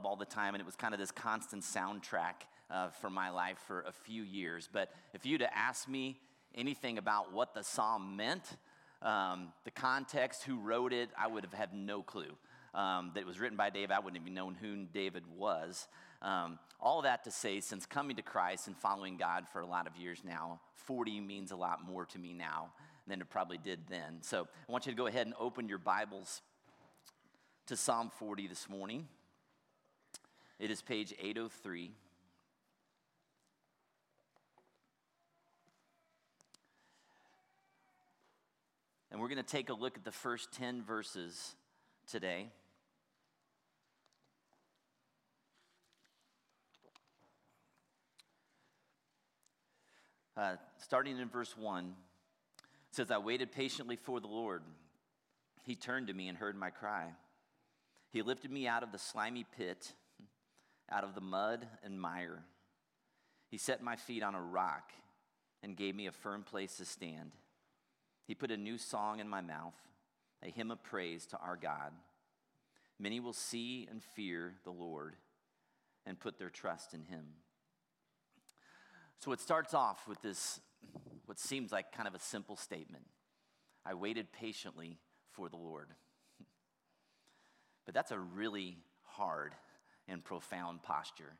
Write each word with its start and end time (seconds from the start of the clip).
club 0.00 0.10
all 0.10 0.16
the 0.16 0.24
time, 0.24 0.54
and 0.54 0.60
it 0.60 0.64
was 0.64 0.76
kind 0.76 0.94
of 0.94 1.00
this 1.00 1.10
constant 1.10 1.62
soundtrack 1.62 2.46
uh, 2.70 2.88
for 2.88 3.10
my 3.10 3.30
life 3.30 3.58
for 3.66 3.82
a 3.82 3.92
few 3.92 4.22
years. 4.22 4.68
But 4.72 4.90
if 5.12 5.26
you'd 5.26 5.40
have 5.40 5.50
asked 5.54 5.88
me 5.88 6.18
anything 6.54 6.98
about 6.98 7.32
what 7.32 7.54
the 7.54 7.62
psalm 7.62 8.16
meant, 8.16 8.44
um, 9.02 9.52
the 9.64 9.70
context, 9.70 10.44
who 10.44 10.58
wrote 10.58 10.92
it, 10.92 11.10
I 11.18 11.26
would 11.26 11.44
have 11.44 11.52
had 11.52 11.74
no 11.74 12.02
clue. 12.02 12.36
Um, 12.72 13.10
that 13.14 13.20
it 13.20 13.26
was 13.26 13.40
written 13.40 13.56
by 13.56 13.70
David, 13.70 13.90
I 13.90 13.98
wouldn't 13.98 14.22
have 14.22 14.32
known 14.32 14.54
who 14.54 14.84
David 14.84 15.24
was. 15.36 15.88
Um, 16.22 16.58
all 16.80 17.02
that 17.02 17.24
to 17.24 17.30
say, 17.30 17.60
since 17.60 17.84
coming 17.84 18.16
to 18.16 18.22
Christ 18.22 18.68
and 18.68 18.76
following 18.76 19.16
God 19.16 19.48
for 19.52 19.60
a 19.60 19.66
lot 19.66 19.86
of 19.86 19.96
years 19.96 20.20
now, 20.24 20.60
40 20.76 21.20
means 21.20 21.50
a 21.50 21.56
lot 21.56 21.84
more 21.84 22.06
to 22.06 22.18
me 22.18 22.32
now 22.32 22.70
than 23.08 23.20
it 23.20 23.28
probably 23.28 23.58
did 23.58 23.80
then. 23.88 24.18
So 24.22 24.46
I 24.68 24.72
want 24.72 24.86
you 24.86 24.92
to 24.92 24.96
go 24.96 25.08
ahead 25.08 25.26
and 25.26 25.34
open 25.38 25.68
your 25.68 25.78
Bibles 25.78 26.42
to 27.66 27.76
Psalm 27.76 28.10
40 28.18 28.46
this 28.46 28.68
morning. 28.68 29.08
It 30.60 30.70
is 30.70 30.82
page 30.82 31.14
803. 31.18 31.90
And 39.10 39.18
we're 39.18 39.28
going 39.28 39.38
to 39.38 39.42
take 39.42 39.70
a 39.70 39.72
look 39.72 39.96
at 39.96 40.04
the 40.04 40.12
first 40.12 40.52
10 40.52 40.82
verses 40.82 41.54
today. 42.06 42.48
Uh, 50.36 50.56
starting 50.76 51.18
in 51.18 51.28
verse 51.30 51.56
1, 51.56 51.94
says, 52.90 53.10
I 53.10 53.16
waited 53.16 53.50
patiently 53.50 53.96
for 53.96 54.20
the 54.20 54.26
Lord. 54.26 54.62
He 55.62 55.74
turned 55.74 56.08
to 56.08 56.12
me 56.12 56.28
and 56.28 56.36
heard 56.36 56.54
my 56.54 56.68
cry. 56.68 57.06
He 58.10 58.20
lifted 58.20 58.50
me 58.50 58.68
out 58.68 58.82
of 58.82 58.92
the 58.92 58.98
slimy 58.98 59.46
pit, 59.56 59.94
out 60.90 61.04
of 61.04 61.14
the 61.14 61.20
mud 61.20 61.66
and 61.84 62.00
mire. 62.00 62.42
He 63.48 63.58
set 63.58 63.82
my 63.82 63.96
feet 63.96 64.22
on 64.22 64.34
a 64.34 64.42
rock 64.42 64.92
and 65.62 65.76
gave 65.76 65.94
me 65.94 66.06
a 66.06 66.12
firm 66.12 66.42
place 66.42 66.76
to 66.76 66.84
stand. 66.84 67.32
He 68.26 68.34
put 68.34 68.50
a 68.50 68.56
new 68.56 68.78
song 68.78 69.20
in 69.20 69.28
my 69.28 69.40
mouth, 69.40 69.74
a 70.42 70.50
hymn 70.50 70.70
of 70.70 70.82
praise 70.82 71.26
to 71.26 71.38
our 71.38 71.56
God. 71.56 71.92
Many 72.98 73.18
will 73.18 73.32
see 73.32 73.88
and 73.90 74.02
fear 74.02 74.54
the 74.64 74.70
Lord 74.70 75.16
and 76.06 76.18
put 76.18 76.38
their 76.38 76.50
trust 76.50 76.94
in 76.94 77.04
him. 77.04 77.24
So 79.18 79.32
it 79.32 79.40
starts 79.40 79.74
off 79.74 80.08
with 80.08 80.22
this, 80.22 80.60
what 81.26 81.38
seems 81.38 81.72
like 81.72 81.92
kind 81.92 82.08
of 82.08 82.14
a 82.14 82.20
simple 82.20 82.56
statement 82.56 83.04
I 83.84 83.94
waited 83.94 84.30
patiently 84.32 84.98
for 85.32 85.48
the 85.48 85.56
Lord. 85.56 85.88
but 87.86 87.94
that's 87.94 88.10
a 88.10 88.18
really 88.18 88.76
hard 89.02 89.54
and 90.08 90.24
profound 90.24 90.82
posture 90.82 91.34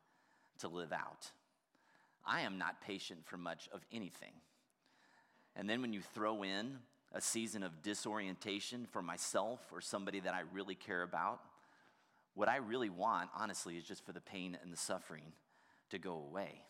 to 0.61 0.69
live 0.69 0.93
out. 0.93 1.31
I 2.25 2.43
am 2.43 2.59
not 2.59 2.81
patient 2.81 3.21
for 3.25 3.37
much 3.37 3.69
of 3.73 3.81
anything. 3.93 4.33
And 5.57 5.69
then 5.69 5.83
when 5.83 5.93
you 5.93 6.01
throw 6.01 6.43
in 6.43 6.79
a 7.13 7.21
season 7.21 7.63
of 7.63 7.83
disorientation 7.83 8.87
for 8.91 9.03
myself 9.03 9.61
or 9.73 9.81
somebody 9.81 10.21
that 10.21 10.35
I 10.35 10.43
really 10.53 10.75
care 10.75 11.03
about, 11.03 11.41
what 12.35 12.49
I 12.49 12.57
really 12.57 12.91
want, 12.91 13.31
honestly, 13.37 13.77
is 13.77 13.85
just 13.85 14.05
for 14.05 14.13
the 14.13 14.21
pain 14.21 14.57
and 14.63 14.73
the 14.73 14.77
suffering 14.77 15.33
to 15.91 15.99
go 15.99 16.15
away. 16.15 16.63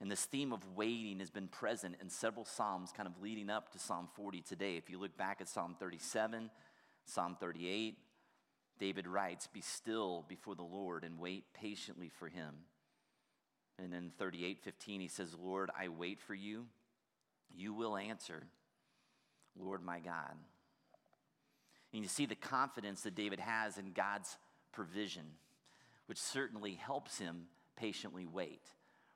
And 0.00 0.10
this 0.10 0.24
theme 0.24 0.52
of 0.52 0.60
waiting 0.76 1.20
has 1.20 1.30
been 1.30 1.48
present 1.48 1.96
in 2.02 2.10
several 2.10 2.44
Psalms 2.44 2.92
kind 2.94 3.08
of 3.08 3.22
leading 3.22 3.48
up 3.48 3.72
to 3.72 3.78
Psalm 3.78 4.08
40 4.14 4.42
today. 4.42 4.76
If 4.76 4.90
you 4.90 4.98
look 4.98 5.16
back 5.16 5.40
at 5.40 5.48
Psalm 5.48 5.76
37, 5.78 6.50
Psalm 7.06 7.36
38, 7.40 7.96
David 8.78 9.06
writes, 9.06 9.46
Be 9.46 9.60
still 9.60 10.24
before 10.28 10.54
the 10.54 10.62
Lord 10.62 11.04
and 11.04 11.18
wait 11.18 11.44
patiently 11.54 12.08
for 12.08 12.28
him. 12.28 12.54
And 13.78 13.92
in 13.92 14.10
38 14.18 14.58
15, 14.58 15.00
he 15.00 15.08
says, 15.08 15.34
Lord, 15.38 15.70
I 15.78 15.88
wait 15.88 16.20
for 16.20 16.34
you. 16.34 16.66
You 17.54 17.74
will 17.74 17.96
answer, 17.96 18.42
Lord 19.58 19.82
my 19.82 20.00
God. 20.00 20.34
And 21.92 22.02
you 22.02 22.08
see 22.08 22.26
the 22.26 22.34
confidence 22.34 23.02
that 23.02 23.14
David 23.14 23.40
has 23.40 23.78
in 23.78 23.92
God's 23.92 24.36
provision, 24.72 25.24
which 26.06 26.20
certainly 26.20 26.74
helps 26.74 27.18
him 27.18 27.46
patiently 27.76 28.26
wait 28.26 28.62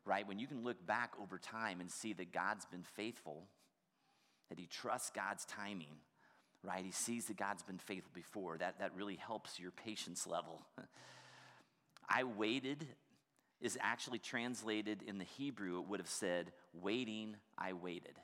right? 0.05 0.27
When 0.27 0.39
you 0.39 0.47
can 0.47 0.65
look 0.65 0.85
back 0.87 1.13
over 1.21 1.39
time 1.39 1.81
and 1.81 1.91
see 1.91 2.13
that 2.15 2.33
God's 2.33 2.65
been 2.67 2.83
faithful, 2.83 3.47
that 4.49 4.59
he 4.59 4.67
trusts 4.67 5.11
God's 5.11 5.45
timing, 5.45 5.95
right? 6.63 6.85
He 6.85 6.93
sees 6.93 7.27
that 7.27 7.37
God's 7.37 7.63
been 7.63 7.79
faithful 7.79 8.13
before. 8.15 8.59
That, 8.59 8.79
that 8.79 8.95
really 8.95 9.17
helps 9.17 9.59
your 9.59 9.71
patience 9.71 10.27
level. 10.27 10.63
I 12.09 12.25
waited 12.25 12.87
is 13.61 13.79
actually 13.81 14.19
translated 14.19 15.03
in 15.03 15.19
the 15.19 15.25
Hebrew, 15.25 15.81
it 15.81 15.89
would 15.89 16.01
have 16.01 16.09
said, 16.09 16.53
waiting, 16.73 17.37
I 17.59 17.75
waited. 17.75 18.19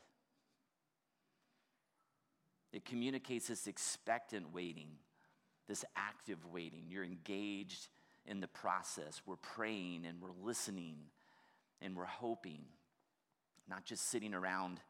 It 2.73 2.85
communicates 2.85 3.49
this 3.49 3.67
expectant 3.67 4.53
waiting, 4.55 4.89
this 5.69 5.85
active 5.95 6.39
waiting. 6.53 6.85
You're 6.89 7.05
engaged 7.05 7.89
in 8.25 8.41
the 8.41 8.49
process. 8.49 9.23
We're 9.27 9.37
praying 9.37 10.05
and 10.07 10.21
we're 10.21 10.29
listening 10.43 10.97
and 11.83 11.97
we're 11.97 12.05
hoping, 12.05 12.65
not 13.69 13.85
just 13.85 14.11
sitting 14.11 14.35
around 14.35 14.81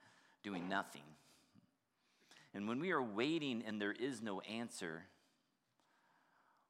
doing 0.42 0.68
nothing. 0.68 1.02
And 2.56 2.66
when 2.66 2.80
we 2.80 2.90
are 2.90 3.02
waiting 3.02 3.62
and 3.66 3.78
there 3.78 3.92
is 3.92 4.22
no 4.22 4.40
answer, 4.40 5.02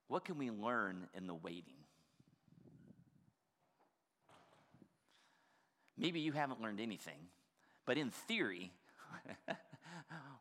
what 0.08 0.24
can 0.24 0.36
we 0.36 0.50
learn 0.50 1.06
in 1.14 1.28
the 1.28 1.34
waiting? 1.34 1.76
Maybe 5.96 6.18
you 6.18 6.32
haven't 6.32 6.60
learned 6.60 6.80
anything, 6.80 7.28
but 7.84 7.98
in 7.98 8.10
theory, 8.10 8.72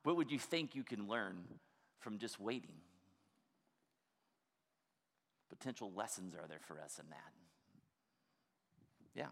what 0.03 0.15
would 0.15 0.31
you 0.31 0.39
think 0.39 0.73
you 0.73 0.83
can 0.83 1.07
learn 1.07 1.43
from 1.99 2.17
just 2.17 2.39
waiting? 2.39 2.77
Potential 5.47 5.91
lessons 5.95 6.33
are 6.33 6.47
there 6.47 6.61
for 6.67 6.81
us 6.81 6.97
in 6.97 7.07
that? 7.11 7.33
Yeah. 9.13 9.27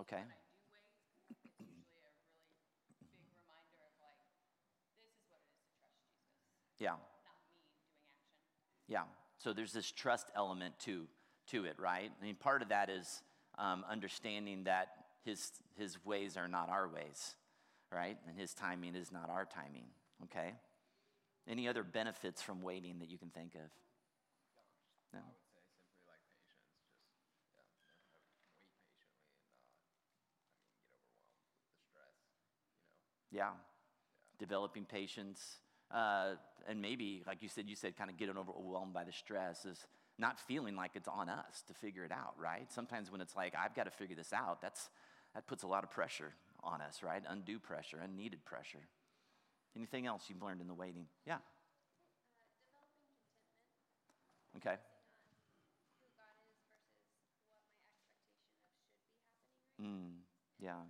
Okay. 0.00 0.22
Yeah. 6.78 6.94
Yeah. 8.86 9.02
So 9.38 9.52
there's 9.52 9.72
this 9.72 9.90
trust 9.90 10.30
element 10.36 10.74
to 10.80 11.06
to 11.50 11.64
it, 11.64 11.76
right? 11.78 12.10
I 12.20 12.24
mean, 12.24 12.34
part 12.34 12.62
of 12.62 12.68
that 12.68 12.90
is 12.90 13.22
um, 13.56 13.84
understanding 13.90 14.64
that 14.64 14.88
his 15.24 15.50
his 15.76 16.04
ways 16.04 16.36
are 16.36 16.48
not 16.48 16.68
our 16.68 16.88
ways, 16.88 17.34
right? 17.92 18.16
And 18.28 18.38
his 18.38 18.54
timing 18.54 18.94
is 18.94 19.10
not 19.10 19.30
our 19.30 19.44
timing. 19.44 19.86
Okay. 20.24 20.54
Any 21.48 21.66
other 21.66 21.82
benefits 21.82 22.42
from 22.42 22.62
waiting 22.62 22.98
that 22.98 23.10
you 23.10 23.18
can 23.18 23.30
think 23.30 23.54
of? 23.54 23.70
No. 25.14 25.20
Yeah. 33.30 33.50
Developing 34.38 34.84
patience. 34.84 35.58
Uh, 35.90 36.34
and 36.68 36.82
maybe, 36.82 37.22
like 37.26 37.42
you 37.42 37.48
said, 37.48 37.68
you 37.68 37.76
said 37.76 37.96
kind 37.96 38.10
of 38.10 38.16
getting 38.16 38.36
overwhelmed 38.36 38.92
by 38.92 39.04
the 39.04 39.12
stress 39.12 39.64
is 39.64 39.86
not 40.18 40.38
feeling 40.40 40.76
like 40.76 40.92
it's 40.94 41.08
on 41.08 41.28
us 41.28 41.62
to 41.68 41.74
figure 41.74 42.04
it 42.04 42.12
out, 42.12 42.34
right? 42.38 42.70
Sometimes 42.70 43.10
when 43.10 43.20
it's 43.20 43.36
like, 43.36 43.54
I've 43.58 43.74
got 43.74 43.84
to 43.84 43.90
figure 43.90 44.16
this 44.16 44.32
out, 44.32 44.60
that's, 44.60 44.90
that 45.34 45.46
puts 45.46 45.62
a 45.62 45.66
lot 45.66 45.84
of 45.84 45.90
pressure 45.90 46.32
on 46.62 46.80
us, 46.82 47.02
right? 47.02 47.22
Undue 47.28 47.58
pressure, 47.58 47.98
unneeded 48.02 48.44
pressure. 48.44 48.86
Anything 49.76 50.06
else 50.06 50.24
you've 50.28 50.42
learned 50.42 50.60
in 50.60 50.66
the 50.66 50.74
waiting? 50.74 51.06
Yeah. 51.26 51.34
Uh, 51.34 51.38
okay. 54.58 54.76
Mm, 59.80 60.22
yeah. 60.58 60.82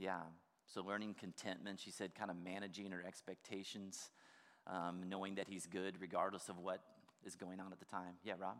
Yeah. 0.00 0.20
So 0.66 0.82
learning 0.82 1.14
contentment, 1.20 1.78
she 1.78 1.90
said, 1.90 2.14
kind 2.14 2.30
of 2.30 2.36
managing 2.42 2.90
her 2.90 3.04
expectations, 3.06 4.10
um, 4.66 5.02
knowing 5.08 5.34
that 5.34 5.46
he's 5.46 5.66
good 5.66 5.96
regardless 6.00 6.48
of 6.48 6.56
what 6.56 6.80
is 7.22 7.36
going 7.36 7.60
on 7.60 7.70
at 7.70 7.78
the 7.80 7.84
time. 7.84 8.14
Yeah, 8.24 8.34
Rob? 8.38 8.56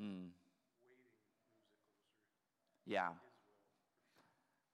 Mm. 0.00 0.30
Yeah. 2.86 3.10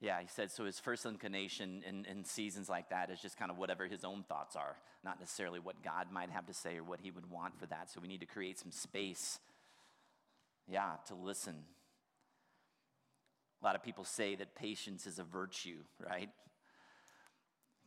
Yeah, 0.00 0.20
he 0.20 0.28
said 0.28 0.50
so 0.50 0.64
his 0.64 0.78
first 0.78 1.06
inclination 1.06 1.82
in, 1.88 2.04
in 2.04 2.24
seasons 2.24 2.68
like 2.68 2.90
that 2.90 3.10
is 3.10 3.20
just 3.20 3.38
kind 3.38 3.50
of 3.50 3.56
whatever 3.56 3.86
his 3.86 4.04
own 4.04 4.24
thoughts 4.28 4.54
are, 4.54 4.76
not 5.02 5.18
necessarily 5.18 5.58
what 5.58 5.82
God 5.82 6.08
might 6.12 6.30
have 6.30 6.46
to 6.46 6.54
say 6.54 6.76
or 6.76 6.84
what 6.84 7.00
he 7.00 7.10
would 7.10 7.30
want 7.30 7.58
for 7.58 7.66
that. 7.66 7.90
So 7.90 8.00
we 8.00 8.08
need 8.08 8.20
to 8.20 8.26
create 8.26 8.58
some 8.58 8.70
space, 8.70 9.38
yeah, 10.68 10.92
to 11.08 11.14
listen. 11.14 11.54
A 13.62 13.64
lot 13.64 13.74
of 13.74 13.82
people 13.82 14.04
say 14.04 14.34
that 14.36 14.54
patience 14.54 15.06
is 15.06 15.18
a 15.18 15.24
virtue, 15.24 15.78
right? 15.98 16.28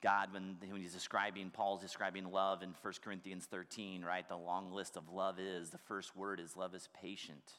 God, 0.02 0.34
when, 0.34 0.56
when 0.68 0.82
he's 0.82 0.94
describing, 0.94 1.52
Paul's 1.52 1.82
describing 1.82 2.32
love 2.32 2.64
in 2.64 2.74
1 2.82 2.94
Corinthians 3.04 3.46
13, 3.46 4.04
right? 4.04 4.28
The 4.28 4.36
long 4.36 4.72
list 4.72 4.98
of 4.98 5.10
love 5.10 5.40
is, 5.40 5.70
the 5.70 5.78
first 5.78 6.16
word 6.16 6.40
is 6.40 6.58
love 6.58 6.74
is 6.74 6.90
patient 7.00 7.54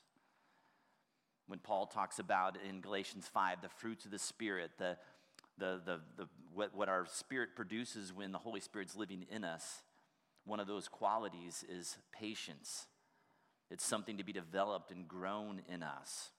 when 1.51 1.59
Paul 1.59 1.87
talks 1.87 2.21
about 2.21 2.57
in 2.69 2.81
Galatians 2.81 3.27
5 3.27 3.61
the 3.61 3.69
fruits 3.69 4.05
of 4.05 4.13
the 4.13 4.21
Spirit, 4.21 4.71
the, 4.79 4.97
the, 5.59 5.81
the, 5.85 6.01
the, 6.17 6.29
what, 6.55 6.73
what 6.77 6.89
our 6.89 7.07
spirit 7.11 7.57
produces 7.57 8.13
when 8.13 8.31
the 8.31 8.39
Holy 8.39 8.61
Spirit's 8.61 8.95
living 8.95 9.27
in 9.29 9.43
us, 9.43 9.83
one 10.45 10.61
of 10.61 10.69
those 10.69 10.87
qualities 10.87 11.65
is 11.69 11.99
patience. 12.13 12.87
It's 13.69 13.85
something 13.85 14.17
to 14.19 14.23
be 14.23 14.33
developed 14.33 14.93
and 14.93 15.09
grown 15.09 15.63
in 15.69 15.83
us. 15.83 16.31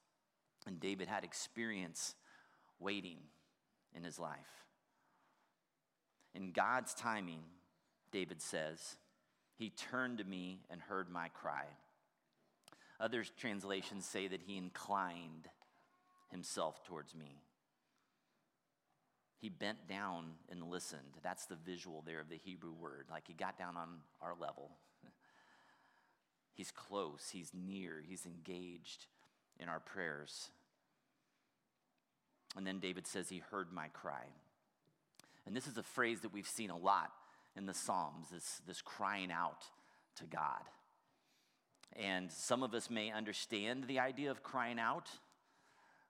And 0.65 0.79
David 0.79 1.09
had 1.09 1.25
experience 1.25 2.15
waiting 2.79 3.17
in 3.93 4.05
his 4.05 4.17
life. 4.17 4.63
In 6.33 6.53
God's 6.53 6.93
timing, 6.93 7.41
David 8.13 8.41
says, 8.41 8.95
He 9.57 9.71
turned 9.71 10.19
to 10.19 10.23
me 10.23 10.61
and 10.69 10.79
heard 10.79 11.09
my 11.09 11.27
cry. 11.27 11.65
Other 13.01 13.25
translations 13.39 14.05
say 14.05 14.27
that 14.27 14.43
he 14.45 14.57
inclined 14.57 15.49
himself 16.29 16.85
towards 16.85 17.15
me. 17.15 17.41
He 19.39 19.49
bent 19.49 19.87
down 19.89 20.25
and 20.51 20.69
listened. 20.69 21.17
That's 21.23 21.47
the 21.47 21.55
visual 21.55 22.03
there 22.05 22.19
of 22.19 22.29
the 22.29 22.37
Hebrew 22.37 22.73
word. 22.73 23.07
Like 23.09 23.23
he 23.27 23.33
got 23.33 23.57
down 23.57 23.75
on 23.75 23.89
our 24.21 24.35
level. 24.39 24.69
He's 26.53 26.69
close, 26.69 27.29
he's 27.31 27.49
near, 27.53 28.03
he's 28.05 28.25
engaged 28.25 29.07
in 29.57 29.69
our 29.69 29.79
prayers. 29.79 30.49
And 32.57 32.67
then 32.67 32.79
David 32.79 33.07
says, 33.07 33.29
He 33.29 33.41
heard 33.49 33.71
my 33.71 33.87
cry. 33.87 34.25
And 35.47 35.55
this 35.55 35.65
is 35.65 35.77
a 35.77 35.83
phrase 35.83 36.19
that 36.21 36.33
we've 36.33 36.47
seen 36.47 36.69
a 36.69 36.77
lot 36.77 37.11
in 37.55 37.65
the 37.65 37.73
Psalms 37.73 38.27
this, 38.31 38.61
this 38.67 38.81
crying 38.81 39.31
out 39.31 39.63
to 40.17 40.25
God. 40.25 40.61
And 41.97 42.31
some 42.31 42.63
of 42.63 42.73
us 42.73 42.89
may 42.89 43.11
understand 43.11 43.85
the 43.87 43.99
idea 43.99 44.31
of 44.31 44.43
crying 44.43 44.79
out, 44.79 45.09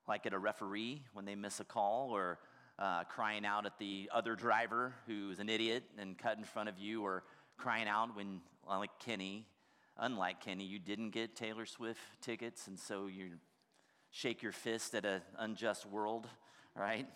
like 0.07 0.25
at 0.25 0.33
a 0.33 0.39
referee 0.39 1.03
when 1.13 1.25
they 1.25 1.35
miss 1.35 1.59
a 1.59 1.63
call, 1.63 2.11
or 2.11 2.39
uh, 2.77 3.03
crying 3.05 3.45
out 3.45 3.65
at 3.65 3.77
the 3.79 4.09
other 4.13 4.35
driver 4.35 4.93
who's 5.07 5.39
an 5.39 5.49
idiot 5.49 5.83
and 5.97 6.17
cut 6.17 6.37
in 6.37 6.43
front 6.43 6.69
of 6.69 6.77
you, 6.77 7.03
or 7.03 7.23
crying 7.57 7.87
out 7.87 8.15
when, 8.15 8.41
like 8.67 8.91
Kenny, 8.99 9.47
unlike 9.97 10.39
Kenny, 10.43 10.65
you 10.65 10.79
didn't 10.79 11.11
get 11.11 11.35
Taylor 11.35 11.65
Swift 11.65 11.99
tickets, 12.21 12.67
and 12.67 12.79
so 12.79 13.07
you 13.07 13.31
shake 14.11 14.43
your 14.43 14.51
fist 14.51 14.93
at 14.95 15.05
an 15.05 15.21
unjust 15.39 15.85
world, 15.85 16.27
right? 16.75 17.07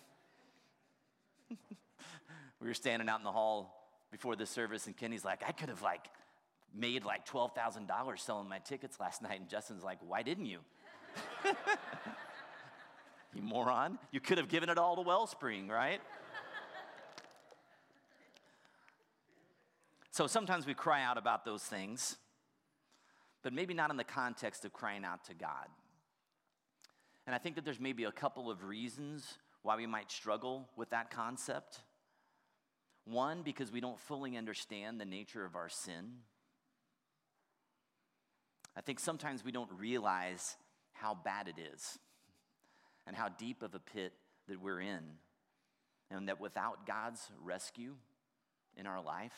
we 1.50 2.66
were 2.66 2.74
standing 2.74 3.08
out 3.08 3.18
in 3.18 3.24
the 3.24 3.32
hall 3.32 3.90
before 4.10 4.36
the 4.36 4.46
service, 4.46 4.86
and 4.86 4.96
Kenny's 4.96 5.24
like, 5.24 5.42
I 5.46 5.52
could 5.52 5.68
have 5.68 5.82
like 5.82 6.06
made 6.76 7.04
like 7.04 7.26
$12,000 7.26 8.18
selling 8.18 8.48
my 8.48 8.58
tickets 8.58 9.00
last 9.00 9.22
night. 9.28 9.40
And 9.40 9.48
Justin's 9.48 9.82
like, 9.82 9.98
Why 10.06 10.22
didn't 10.22 10.46
you? 10.46 10.60
you 13.34 13.42
moron. 13.42 13.98
You 14.12 14.20
could 14.20 14.38
have 14.38 14.48
given 14.48 14.68
it 14.68 14.78
all 14.78 14.96
to 14.96 15.02
Wellspring, 15.02 15.68
right? 15.68 16.00
so 20.10 20.26
sometimes 20.26 20.66
we 20.66 20.74
cry 20.74 21.02
out 21.02 21.18
about 21.18 21.44
those 21.44 21.62
things, 21.62 22.16
but 23.42 23.52
maybe 23.52 23.74
not 23.74 23.90
in 23.90 23.96
the 23.96 24.04
context 24.04 24.64
of 24.64 24.72
crying 24.72 25.04
out 25.04 25.24
to 25.24 25.34
God. 25.34 25.66
And 27.26 27.34
I 27.34 27.38
think 27.38 27.56
that 27.56 27.64
there's 27.64 27.80
maybe 27.80 28.04
a 28.04 28.12
couple 28.12 28.50
of 28.50 28.62
reasons 28.64 29.38
why 29.62 29.76
we 29.76 29.86
might 29.86 30.12
struggle 30.12 30.68
with 30.76 30.90
that 30.90 31.10
concept. 31.10 31.80
One, 33.04 33.42
because 33.42 33.72
we 33.72 33.80
don't 33.80 33.98
fully 33.98 34.36
understand 34.36 35.00
the 35.00 35.04
nature 35.04 35.44
of 35.44 35.56
our 35.56 35.68
sin. 35.68 36.12
I 38.76 38.82
think 38.82 39.00
sometimes 39.00 39.44
we 39.44 39.52
don't 39.52 39.70
realize 39.78 40.56
how 40.92 41.14
bad 41.14 41.48
it 41.48 41.56
is 41.74 41.98
and 43.06 43.16
how 43.16 43.28
deep 43.28 43.62
of 43.62 43.74
a 43.74 43.78
pit 43.78 44.12
that 44.48 44.60
we're 44.60 44.80
in, 44.80 45.02
and 46.10 46.28
that 46.28 46.40
without 46.40 46.86
God's 46.86 47.20
rescue 47.42 47.94
in 48.76 48.86
our 48.86 49.02
life, 49.02 49.34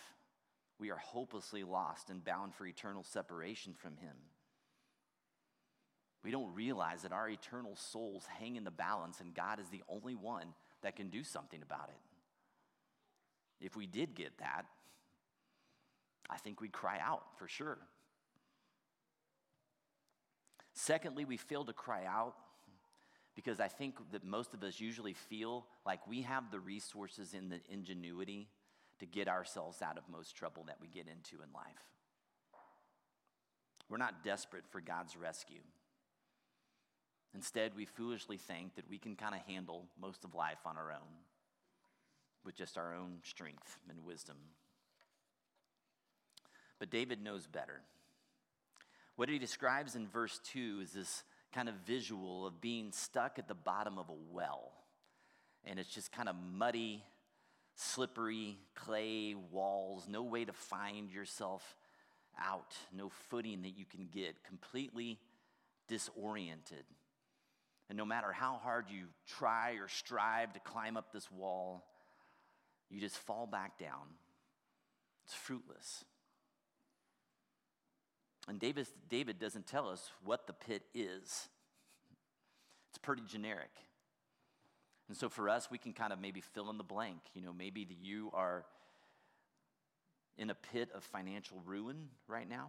we 0.79 0.91
are 0.91 0.97
hopelessly 0.97 1.65
lost 1.65 2.11
and 2.11 2.25
bound 2.25 2.55
for 2.55 2.67
eternal 2.67 3.03
separation 3.03 3.75
from 3.75 3.97
Him. 3.97 4.15
We 6.25 6.31
don't 6.31 6.53
realize 6.55 7.03
that 7.03 7.13
our 7.13 7.29
eternal 7.29 7.77
souls 7.77 8.25
hang 8.39 8.57
in 8.57 8.65
the 8.65 8.71
balance, 8.71 9.21
and 9.21 9.35
God 9.35 9.61
is 9.61 9.69
the 9.69 9.83
only 9.89 10.15
one 10.15 10.49
that 10.83 10.97
can 10.97 11.09
do 11.09 11.23
something 11.23 11.63
about 11.63 11.89
it. 11.89 13.65
If 13.65 13.77
we 13.77 13.87
did 13.87 14.15
get 14.15 14.39
that, 14.39 14.63
I 16.29 16.39
think 16.39 16.61
we'd 16.61 16.73
cry 16.73 16.99
out 17.03 17.25
for 17.39 17.49
sure. 17.49 17.79
Secondly, 20.79 21.25
we 21.25 21.37
fail 21.37 21.65
to 21.65 21.73
cry 21.73 22.05
out 22.07 22.37
because 23.35 23.59
I 23.59 23.67
think 23.67 23.97
that 24.13 24.23
most 24.23 24.55
of 24.55 24.63
us 24.63 24.79
usually 24.79 25.13
feel 25.13 25.67
like 25.85 26.07
we 26.07 26.23
have 26.23 26.53
the 26.53 26.61
resources 26.61 27.35
and 27.35 27.51
the 27.51 27.59
ingenuity 27.69 28.47
to 29.01 29.07
get 29.07 29.27
ourselves 29.27 29.83
out 29.83 29.99
of 29.99 30.05
most 30.09 30.37
trouble 30.37 30.63
that 30.69 30.77
we 30.81 30.87
get 30.87 31.07
into 31.09 31.43
in 31.43 31.53
life. 31.53 31.83
We're 33.89 33.97
not 33.97 34.23
desperate 34.23 34.63
for 34.71 34.81
God's 34.81 35.17
rescue. 35.17 35.63
Instead, 37.35 37.73
we 37.75 37.85
foolishly 37.85 38.37
think 38.37 38.77
that 38.77 38.89
we 38.89 38.99
can 38.99 39.17
kind 39.17 39.35
of 39.35 39.41
handle 39.53 39.87
most 40.01 40.23
of 40.23 40.33
life 40.33 40.65
on 40.65 40.77
our 40.77 40.93
own 40.93 41.25
with 42.45 42.55
just 42.55 42.79
our 42.79 42.95
own 42.95 43.17
strength 43.25 43.79
and 43.91 44.05
wisdom. 44.05 44.37
But 46.79 46.91
David 46.91 47.21
knows 47.21 47.49
better. 47.49 47.81
What 49.19 49.29
he 49.29 49.41
describes 49.41 49.97
in 49.97 50.07
verse 50.07 50.39
2 50.53 50.79
is 50.81 50.93
this 50.93 51.25
kind 51.53 51.69
of 51.69 51.75
visual 51.85 52.47
of 52.47 52.61
being 52.61 52.93
stuck 52.93 53.41
at 53.41 53.49
the 53.49 53.55
bottom 53.55 53.99
of 53.99 54.09
a 54.09 54.15
well. 54.31 54.71
And 55.65 55.81
it's 55.81 55.93
just 55.93 56.13
kind 56.13 56.29
of 56.29 56.37
muddy, 56.37 57.03
slippery 57.75 58.59
clay 58.77 59.35
walls, 59.35 60.07
no 60.09 60.23
way 60.23 60.45
to 60.45 60.53
find 60.53 61.11
yourself 61.11 61.77
out, 62.41 62.77
no 62.97 63.11
footing 63.29 63.63
that 63.63 63.77
you 63.77 63.85
can 63.85 64.07
get, 64.07 64.45
completely 64.45 65.19
disoriented. 65.89 66.85
And 67.89 67.99
no 67.99 68.05
matter 68.05 68.31
how 68.31 68.61
hard 68.63 68.85
you 68.89 69.07
try 69.27 69.73
or 69.81 69.89
strive 69.89 70.53
to 70.53 70.61
climb 70.61 70.97
up 70.97 71.13
this 71.13 71.29
wall, 71.29 71.85
you 72.89 73.01
just 73.01 73.17
fall 73.17 73.49
back 73.49 73.81
down. 73.81 74.15
It's 75.25 75.35
fruitless. 75.35 76.05
And 78.49 78.59
David, 78.59 78.89
David 79.11 79.39
doesn't 79.39 79.67
tell 79.67 79.89
us 79.91 80.11
what 80.25 80.47
the 80.47 80.55
pit 80.55 80.83
is, 80.95 81.49
it's 82.89 82.99
pretty 83.03 83.23
generic. 83.29 83.71
And 85.09 85.17
so 85.17 85.29
for 85.29 85.49
us, 85.49 85.71
we 85.71 85.79
can 85.79 85.93
kind 85.93 86.13
of 86.13 86.21
maybe 86.21 86.41
fill 86.41 86.71
in 86.71 86.79
the 86.79 86.85
blank. 86.85 87.21
You 87.35 87.43
know, 87.43 87.53
maybe 87.53 87.87
you 88.03 88.31
are 88.33 88.65
in 90.37 90.51
a 90.51 90.55
pit 90.55 90.91
of 90.95 91.03
financial 91.03 91.61
ruin 91.65 92.09
right 92.27 92.49
now, 92.49 92.69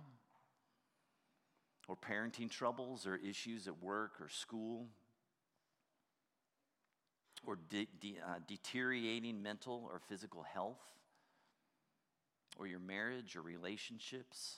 or 1.87 1.95
parenting 1.95 2.49
troubles, 2.49 3.05
or 3.05 3.15
issues 3.15 3.67
at 3.67 3.81
work 3.81 4.13
or 4.21 4.29
school, 4.29 4.87
or 7.45 7.57
de- 7.69 7.87
de- 7.99 8.17
uh, 8.25 8.39
deteriorating 8.47 9.41
mental 9.41 9.89
or 9.91 9.99
physical 10.07 10.43
health, 10.43 10.81
or 12.57 12.67
your 12.67 12.79
marriage 12.79 13.35
or 13.35 13.41
relationships. 13.41 14.57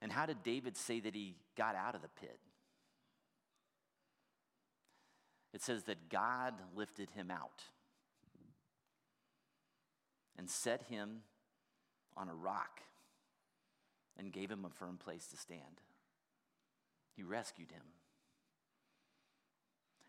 And 0.00 0.12
how 0.12 0.26
did 0.26 0.42
David 0.42 0.76
say 0.76 1.00
that 1.00 1.14
he 1.14 1.36
got 1.56 1.74
out 1.74 1.94
of 1.94 2.02
the 2.02 2.08
pit? 2.20 2.38
It 5.54 5.62
says 5.62 5.84
that 5.84 6.10
God 6.10 6.54
lifted 6.74 7.10
him 7.10 7.30
out 7.30 7.62
and 10.38 10.50
set 10.50 10.82
him 10.82 11.22
on 12.16 12.28
a 12.28 12.34
rock 12.34 12.80
and 14.18 14.32
gave 14.32 14.50
him 14.50 14.64
a 14.64 14.70
firm 14.70 14.98
place 14.98 15.26
to 15.28 15.36
stand. 15.36 15.80
He 17.14 17.22
rescued 17.22 17.70
him. 17.70 17.82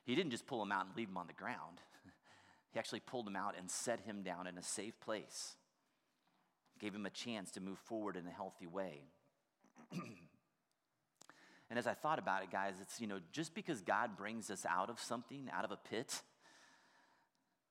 He 0.06 0.16
didn't 0.16 0.32
just 0.32 0.48
pull 0.48 0.62
him 0.62 0.72
out 0.72 0.88
and 0.88 0.96
leave 0.96 1.10
him 1.10 1.18
on 1.18 1.28
the 1.28 1.34
ground. 1.34 1.82
He 2.74 2.80
actually 2.80 3.00
pulled 3.00 3.26
him 3.26 3.38
out 3.38 3.56
and 3.58 3.72
set 3.72 4.02
him 4.02 4.24
down 4.24 4.46
in 4.46 4.58
a 4.58 4.62
safe 4.62 5.00
place, 5.00 5.56
gave 6.80 6.94
him 6.94 7.06
a 7.06 7.10
chance 7.10 7.50
to 7.52 7.62
move 7.62 7.80
forward 7.80 8.18
in 8.18 8.28
a 8.28 8.30
healthy 8.30 8.68
way. 8.68 9.04
And 11.70 11.78
as 11.78 11.88
I 11.88 11.94
thought 11.94 12.20
about 12.20 12.44
it, 12.44 12.52
guys, 12.52 12.76
it's, 12.82 13.02
you 13.02 13.08
know, 13.08 13.20
just 13.32 13.54
because 13.54 13.82
God 13.82 14.18
brings 14.18 14.50
us 14.50 14.66
out 14.66 14.90
of 14.90 15.00
something, 15.00 15.50
out 15.52 15.66
of 15.66 15.72
a 15.72 15.78
pit, 15.78 16.22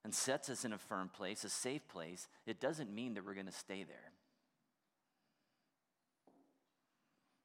and 0.05 0.15
sets 0.15 0.51
us 0.51 0.65
in 0.65 0.73
a 0.73 0.79
firm 0.79 1.09
place, 1.09 1.45
a 1.45 1.49
safe 1.49 1.87
place, 1.89 2.29
it 2.47 2.61
doesn't 2.61 2.95
mean 2.95 3.15
that 3.15 3.25
we're 3.25 3.35
going 3.35 3.47
to 3.47 3.53
stay 3.53 3.85
there. 3.85 4.13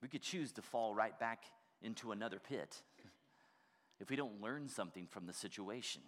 We 0.01 0.07
could 0.07 0.21
choose 0.21 0.51
to 0.53 0.61
fall 0.61 0.93
right 0.93 1.17
back 1.19 1.43
into 1.81 2.11
another 2.11 2.39
pit 2.39 2.81
if 3.99 4.09
we 4.09 4.15
don't 4.15 4.41
learn 4.41 4.67
something 4.67 5.07
from 5.07 5.25
the 5.25 5.33
situation 5.33 6.01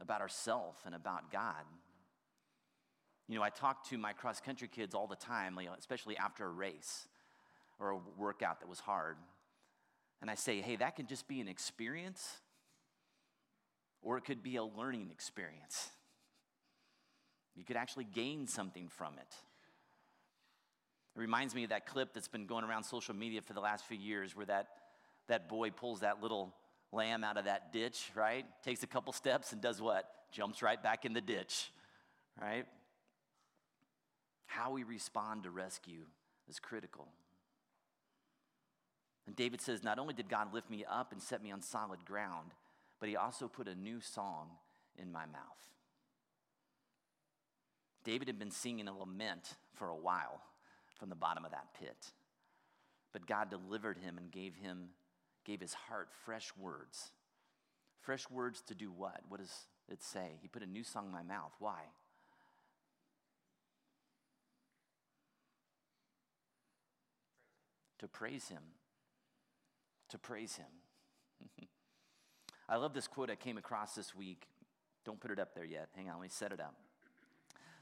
about 0.00 0.20
ourselves 0.20 0.78
and 0.84 0.94
about 0.94 1.32
God. 1.32 1.64
You 3.28 3.36
know, 3.36 3.42
I 3.42 3.50
talk 3.50 3.88
to 3.88 3.98
my 3.98 4.12
cross 4.12 4.40
country 4.40 4.68
kids 4.68 4.94
all 4.94 5.06
the 5.06 5.16
time, 5.16 5.58
especially 5.78 6.16
after 6.16 6.46
a 6.46 6.50
race 6.50 7.08
or 7.78 7.90
a 7.90 7.98
workout 8.18 8.60
that 8.60 8.68
was 8.68 8.80
hard. 8.80 9.16
And 10.20 10.30
I 10.30 10.34
say, 10.34 10.60
hey, 10.60 10.76
that 10.76 10.96
can 10.96 11.06
just 11.06 11.28
be 11.28 11.40
an 11.40 11.48
experience, 11.48 12.38
or 14.02 14.16
it 14.16 14.24
could 14.24 14.42
be 14.42 14.56
a 14.56 14.64
learning 14.64 15.10
experience. 15.12 15.90
You 17.54 17.64
could 17.64 17.76
actually 17.76 18.04
gain 18.04 18.46
something 18.46 18.88
from 18.88 19.14
it. 19.18 19.34
It 21.16 21.20
reminds 21.20 21.54
me 21.54 21.64
of 21.64 21.70
that 21.70 21.86
clip 21.86 22.12
that's 22.12 22.28
been 22.28 22.46
going 22.46 22.64
around 22.64 22.84
social 22.84 23.14
media 23.14 23.40
for 23.40 23.54
the 23.54 23.60
last 23.60 23.86
few 23.86 23.96
years 23.96 24.36
where 24.36 24.46
that, 24.46 24.68
that 25.28 25.48
boy 25.48 25.70
pulls 25.70 26.00
that 26.00 26.22
little 26.22 26.54
lamb 26.92 27.24
out 27.24 27.38
of 27.38 27.46
that 27.46 27.72
ditch, 27.72 28.10
right? 28.14 28.44
Takes 28.62 28.82
a 28.82 28.86
couple 28.86 29.12
steps 29.12 29.52
and 29.52 29.60
does 29.60 29.80
what? 29.80 30.08
Jumps 30.30 30.62
right 30.62 30.82
back 30.82 31.04
in 31.04 31.14
the 31.14 31.20
ditch, 31.20 31.70
right? 32.40 32.66
How 34.46 34.72
we 34.72 34.84
respond 34.84 35.44
to 35.44 35.50
rescue 35.50 36.04
is 36.48 36.58
critical. 36.58 37.08
And 39.26 39.34
David 39.34 39.60
says, 39.60 39.82
Not 39.82 39.98
only 39.98 40.14
did 40.14 40.28
God 40.28 40.54
lift 40.54 40.70
me 40.70 40.84
up 40.88 41.12
and 41.12 41.20
set 41.20 41.42
me 41.42 41.50
on 41.50 41.60
solid 41.62 42.04
ground, 42.04 42.52
but 43.00 43.08
he 43.08 43.16
also 43.16 43.48
put 43.48 43.68
a 43.68 43.74
new 43.74 44.00
song 44.00 44.48
in 44.96 45.12
my 45.12 45.26
mouth. 45.26 45.42
David 48.04 48.28
had 48.28 48.38
been 48.38 48.52
singing 48.52 48.86
a 48.86 48.96
lament 48.96 49.56
for 49.74 49.88
a 49.88 49.96
while 49.96 50.40
from 50.98 51.08
the 51.08 51.16
bottom 51.16 51.44
of 51.44 51.50
that 51.50 51.74
pit. 51.78 52.12
But 53.12 53.26
God 53.26 53.50
delivered 53.50 53.98
him 53.98 54.16
and 54.18 54.30
gave 54.30 54.54
him 54.54 54.90
gave 55.44 55.60
his 55.60 55.74
heart 55.74 56.08
fresh 56.24 56.52
words. 56.58 57.12
Fresh 58.00 58.28
words 58.30 58.62
to 58.62 58.74
do 58.74 58.90
what? 58.90 59.20
What 59.28 59.40
does 59.40 59.66
it 59.88 60.02
say? 60.02 60.38
He 60.42 60.48
put 60.48 60.62
a 60.62 60.66
new 60.66 60.82
song 60.82 61.06
in 61.06 61.12
my 61.12 61.22
mouth. 61.22 61.52
Why? 61.60 61.80
To 68.00 68.08
praise 68.08 68.48
him. 68.48 68.62
To 70.10 70.18
praise 70.18 70.56
him. 70.56 70.66
I 72.68 72.76
love 72.76 72.94
this 72.94 73.06
quote 73.08 73.30
I 73.30 73.34
came 73.34 73.58
across 73.58 73.94
this 73.94 74.14
week. 74.14 74.46
Don't 75.04 75.20
put 75.20 75.30
it 75.30 75.38
up 75.38 75.54
there 75.54 75.64
yet. 75.64 75.88
Hang 75.94 76.08
on, 76.08 76.16
let 76.16 76.22
me 76.22 76.28
set 76.30 76.52
it 76.52 76.60
up. 76.60 76.74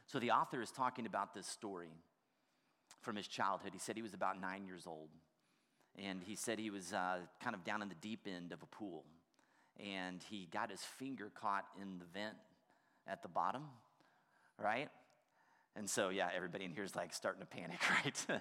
So, 0.06 0.18
the 0.18 0.30
author 0.30 0.60
is 0.60 0.70
talking 0.70 1.06
about 1.06 1.34
this 1.34 1.46
story 1.46 1.92
from 3.00 3.16
his 3.16 3.26
childhood. 3.26 3.70
He 3.72 3.78
said 3.78 3.96
he 3.96 4.02
was 4.02 4.14
about 4.14 4.40
nine 4.40 4.66
years 4.66 4.86
old 4.86 5.08
and 5.98 6.22
he 6.22 6.34
said 6.34 6.58
he 6.58 6.70
was 6.70 6.92
uh, 6.92 7.18
kind 7.42 7.54
of 7.54 7.64
down 7.64 7.82
in 7.82 7.88
the 7.88 7.94
deep 7.96 8.26
end 8.26 8.52
of 8.52 8.62
a 8.62 8.66
pool 8.66 9.04
and 9.78 10.22
he 10.30 10.48
got 10.52 10.70
his 10.70 10.80
finger 10.80 11.30
caught 11.34 11.64
in 11.80 11.98
the 11.98 12.04
vent 12.12 12.36
at 13.06 13.22
the 13.22 13.28
bottom 13.28 13.62
right 14.62 14.88
and 15.76 15.88
so 15.88 16.08
yeah 16.08 16.28
everybody 16.34 16.64
in 16.64 16.72
here 16.72 16.84
is 16.84 16.96
like 16.96 17.12
starting 17.12 17.40
to 17.40 17.46
panic 17.46 17.78
right 18.04 18.40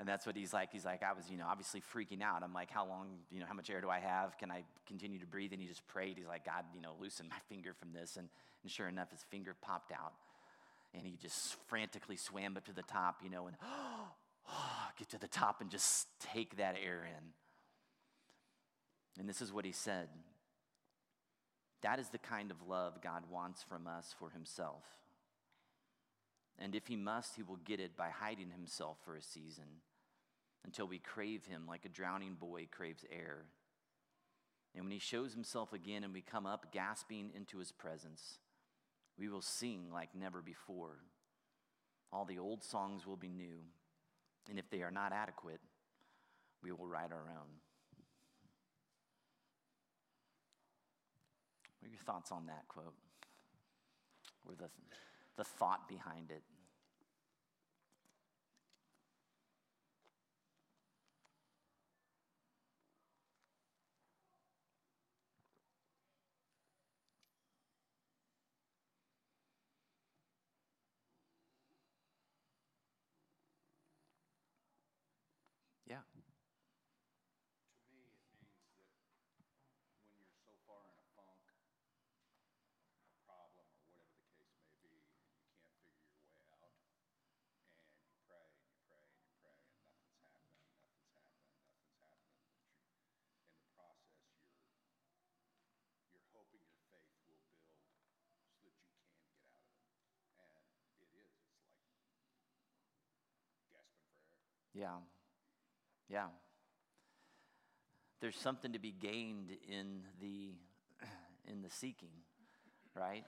and 0.00 0.08
that's 0.08 0.24
what 0.26 0.34
he's 0.34 0.54
like 0.54 0.72
he's 0.72 0.86
like 0.86 1.02
i 1.02 1.12
was 1.12 1.30
you 1.30 1.36
know 1.36 1.44
obviously 1.46 1.80
freaking 1.94 2.22
out. 2.22 2.42
I'm 2.42 2.54
like 2.54 2.70
how 2.70 2.86
long 2.86 3.18
you 3.30 3.38
know 3.38 3.46
how 3.46 3.54
much 3.54 3.68
air 3.70 3.80
do 3.80 3.90
i 3.90 4.00
have? 4.00 4.36
Can 4.38 4.50
i 4.50 4.64
continue 4.86 5.18
to 5.20 5.26
breathe? 5.26 5.52
And 5.52 5.60
he 5.60 5.68
just 5.68 5.86
prayed. 5.86 6.16
He's 6.16 6.26
like 6.26 6.44
god 6.44 6.64
you 6.74 6.80
know 6.80 6.94
loosen 6.98 7.28
my 7.28 7.36
finger 7.54 7.74
from 7.78 7.92
this. 7.92 8.16
And, 8.16 8.28
and 8.62 8.72
sure 8.72 8.88
enough 8.88 9.10
his 9.10 9.22
finger 9.30 9.54
popped 9.60 9.92
out. 9.92 10.14
And 10.94 11.06
he 11.06 11.16
just 11.20 11.54
frantically 11.68 12.16
swam 12.16 12.56
up 12.56 12.64
to 12.64 12.72
the 12.72 12.82
top 12.82 13.20
you 13.22 13.30
know 13.30 13.46
and 13.46 13.56
get 14.98 15.10
to 15.10 15.18
the 15.18 15.28
top 15.28 15.60
and 15.60 15.70
just 15.70 16.08
take 16.18 16.56
that 16.56 16.74
air 16.82 17.06
in. 17.06 17.24
And 19.20 19.28
this 19.28 19.42
is 19.42 19.52
what 19.52 19.66
he 19.66 19.72
said. 19.72 20.08
That 21.82 21.98
is 21.98 22.08
the 22.08 22.18
kind 22.18 22.50
of 22.50 22.56
love 22.66 23.02
God 23.02 23.24
wants 23.30 23.62
from 23.62 23.86
us 23.86 24.14
for 24.18 24.30
himself. 24.30 24.82
And 26.60 26.74
if 26.74 26.86
he 26.86 26.96
must, 26.96 27.36
he 27.36 27.42
will 27.42 27.58
get 27.64 27.80
it 27.80 27.96
by 27.96 28.10
hiding 28.10 28.50
himself 28.50 28.98
for 29.04 29.16
a 29.16 29.22
season 29.22 29.80
until 30.64 30.86
we 30.86 30.98
crave 30.98 31.46
him 31.46 31.66
like 31.66 31.86
a 31.86 31.88
drowning 31.88 32.34
boy 32.34 32.68
craves 32.70 33.04
air. 33.10 33.46
And 34.74 34.84
when 34.84 34.92
he 34.92 34.98
shows 34.98 35.32
himself 35.32 35.72
again 35.72 36.04
and 36.04 36.12
we 36.12 36.20
come 36.20 36.46
up 36.46 36.72
gasping 36.72 37.30
into 37.34 37.58
his 37.58 37.72
presence, 37.72 38.38
we 39.18 39.28
will 39.28 39.42
sing 39.42 39.86
like 39.92 40.14
never 40.14 40.42
before. 40.42 40.98
All 42.12 42.24
the 42.24 42.38
old 42.38 42.62
songs 42.62 43.06
will 43.06 43.16
be 43.16 43.32
new. 43.32 43.60
And 44.48 44.58
if 44.58 44.68
they 44.70 44.82
are 44.82 44.90
not 44.90 45.12
adequate, 45.12 45.60
we 46.62 46.72
will 46.72 46.86
write 46.86 47.12
our 47.12 47.30
own. 47.30 47.50
What 51.80 51.88
are 51.88 51.90
your 51.90 52.02
thoughts 52.04 52.30
on 52.30 52.46
that 52.46 52.68
quote? 52.68 52.94
Or 54.46 54.54
the, 54.54 54.68
the 55.36 55.44
thought 55.44 55.88
behind 55.88 56.30
it? 56.30 56.42
Yeah. 75.90 76.06
To 76.06 77.90
me, 77.90 78.14
it 78.14 78.22
means 78.30 78.46
that 78.78 78.86
when 80.06 80.14
you're 80.22 80.38
so 80.38 80.54
far 80.62 80.86
in 80.86 80.94
a 80.94 81.06
funk, 81.18 81.42
a 83.10 83.18
problem, 83.26 83.66
or 83.74 83.82
whatever 83.90 84.14
the 84.14 84.30
case 84.38 84.54
may 84.62 84.78
be, 84.86 85.02
and 85.02 85.26
you 85.26 85.50
can't 85.50 85.82
figure 85.90 86.14
your 86.14 86.30
way 86.30 86.46
out, 86.54 86.78
and 87.90 88.06
you 88.06 88.14
pray 88.22 88.54
and 88.54 88.62
you 88.70 88.78
pray 88.86 89.02
and 89.02 89.18
you 89.18 89.34
pray, 89.42 89.58
and 89.66 90.30
nothing's 90.30 91.10
happening, 91.10 91.10
nothing's 91.10 91.10
happening, 91.10 91.58
nothing's 91.74 92.06
happening, 92.06 92.54
but 92.70 92.94
you, 92.94 93.42
in 93.50 93.58
the 93.58 93.66
process, 93.74 94.30
you're 94.30 94.94
you're 96.14 96.30
hoping 96.30 96.62
your 96.70 96.86
faith 96.94 97.10
will 97.18 97.26
build 97.26 97.50
so 97.50 98.70
that 98.70 98.70
you 98.70 98.70
can 98.70 100.22
get 100.22 100.38
out 100.38 100.54
of 100.54 100.70
it, 100.70 100.78
and 100.86 101.02
it 101.02 101.18
is. 101.18 101.34
It's 101.34 102.06
like 102.06 103.66
gasping 103.66 104.14
for 104.14 104.30
air. 104.38 104.69
Yeah. 104.80 104.96
Yeah. 106.08 106.28
There's 108.22 108.36
something 108.36 108.72
to 108.72 108.78
be 108.78 108.92
gained 108.92 109.50
in 109.68 110.04
the 110.22 110.54
in 111.46 111.60
the 111.60 111.68
seeking, 111.68 112.08
right? 112.96 113.24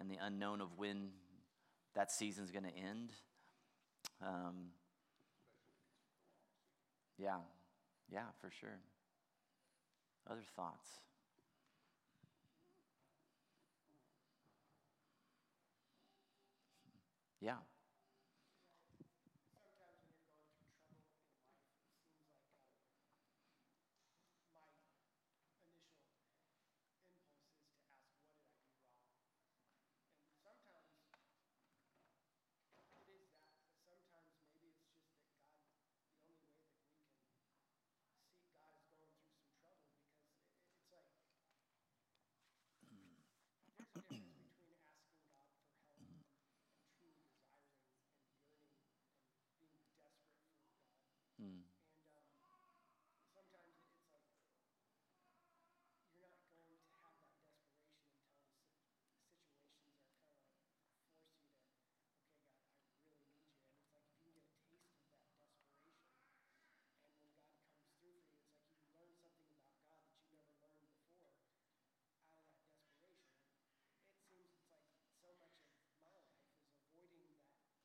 And 0.00 0.10
the 0.10 0.16
unknown 0.22 0.62
of 0.62 0.68
when 0.78 1.10
that 1.94 2.10
season's 2.10 2.50
going 2.50 2.64
to 2.64 2.74
end. 2.74 3.12
Um, 4.22 4.68
yeah, 7.18 7.40
yeah, 8.10 8.28
for 8.40 8.50
sure. 8.58 8.78
Other 10.30 10.44
thoughts? 10.56 10.88
Yeah. 17.42 17.56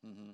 Mm-hmm. 0.06 0.30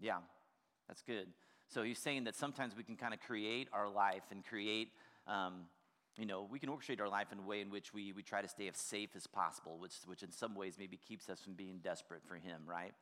Yeah, 0.00 0.18
that's 0.88 1.02
good. 1.02 1.28
So 1.68 1.82
he's 1.82 1.98
saying 1.98 2.24
that 2.24 2.34
sometimes 2.34 2.76
we 2.76 2.82
can 2.82 2.96
kind 2.96 3.14
of 3.14 3.20
create 3.20 3.68
our 3.72 3.88
life 3.88 4.24
and 4.30 4.44
create, 4.44 4.88
um, 5.26 5.62
you 6.18 6.26
know, 6.26 6.46
we 6.50 6.58
can 6.58 6.68
orchestrate 6.68 7.00
our 7.00 7.08
life 7.08 7.28
in 7.32 7.38
a 7.38 7.42
way 7.42 7.62
in 7.62 7.70
which 7.70 7.94
we, 7.94 8.12
we 8.12 8.22
try 8.22 8.42
to 8.42 8.48
stay 8.48 8.68
as 8.68 8.76
safe 8.76 9.10
as 9.16 9.26
possible, 9.26 9.78
which, 9.78 9.94
which 10.04 10.22
in 10.22 10.30
some 10.32 10.54
ways 10.54 10.74
maybe 10.78 10.98
keeps 10.98 11.30
us 11.30 11.40
from 11.40 11.54
being 11.54 11.78
desperate 11.82 12.20
for 12.26 12.34
him, 12.34 12.62
right? 12.66 12.92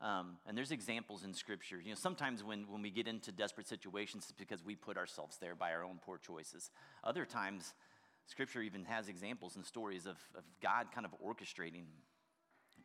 Um, 0.00 0.36
and 0.46 0.56
there's 0.56 0.70
examples 0.70 1.24
in 1.24 1.34
scripture. 1.34 1.80
You 1.82 1.90
know, 1.90 1.96
sometimes 1.96 2.42
when, 2.42 2.64
when 2.70 2.82
we 2.82 2.90
get 2.90 3.08
into 3.08 3.32
desperate 3.32 3.66
situations, 3.66 4.24
it's 4.24 4.32
because 4.32 4.64
we 4.64 4.74
put 4.74 4.96
ourselves 4.96 5.36
there 5.40 5.54
by 5.54 5.72
our 5.72 5.84
own 5.84 5.98
poor 6.04 6.18
choices. 6.18 6.70
Other 7.02 7.24
times, 7.24 7.74
scripture 8.26 8.62
even 8.62 8.84
has 8.84 9.08
examples 9.08 9.56
and 9.56 9.64
stories 9.64 10.06
of, 10.06 10.16
of 10.36 10.44
God 10.62 10.86
kind 10.94 11.06
of 11.06 11.14
orchestrating 11.20 11.84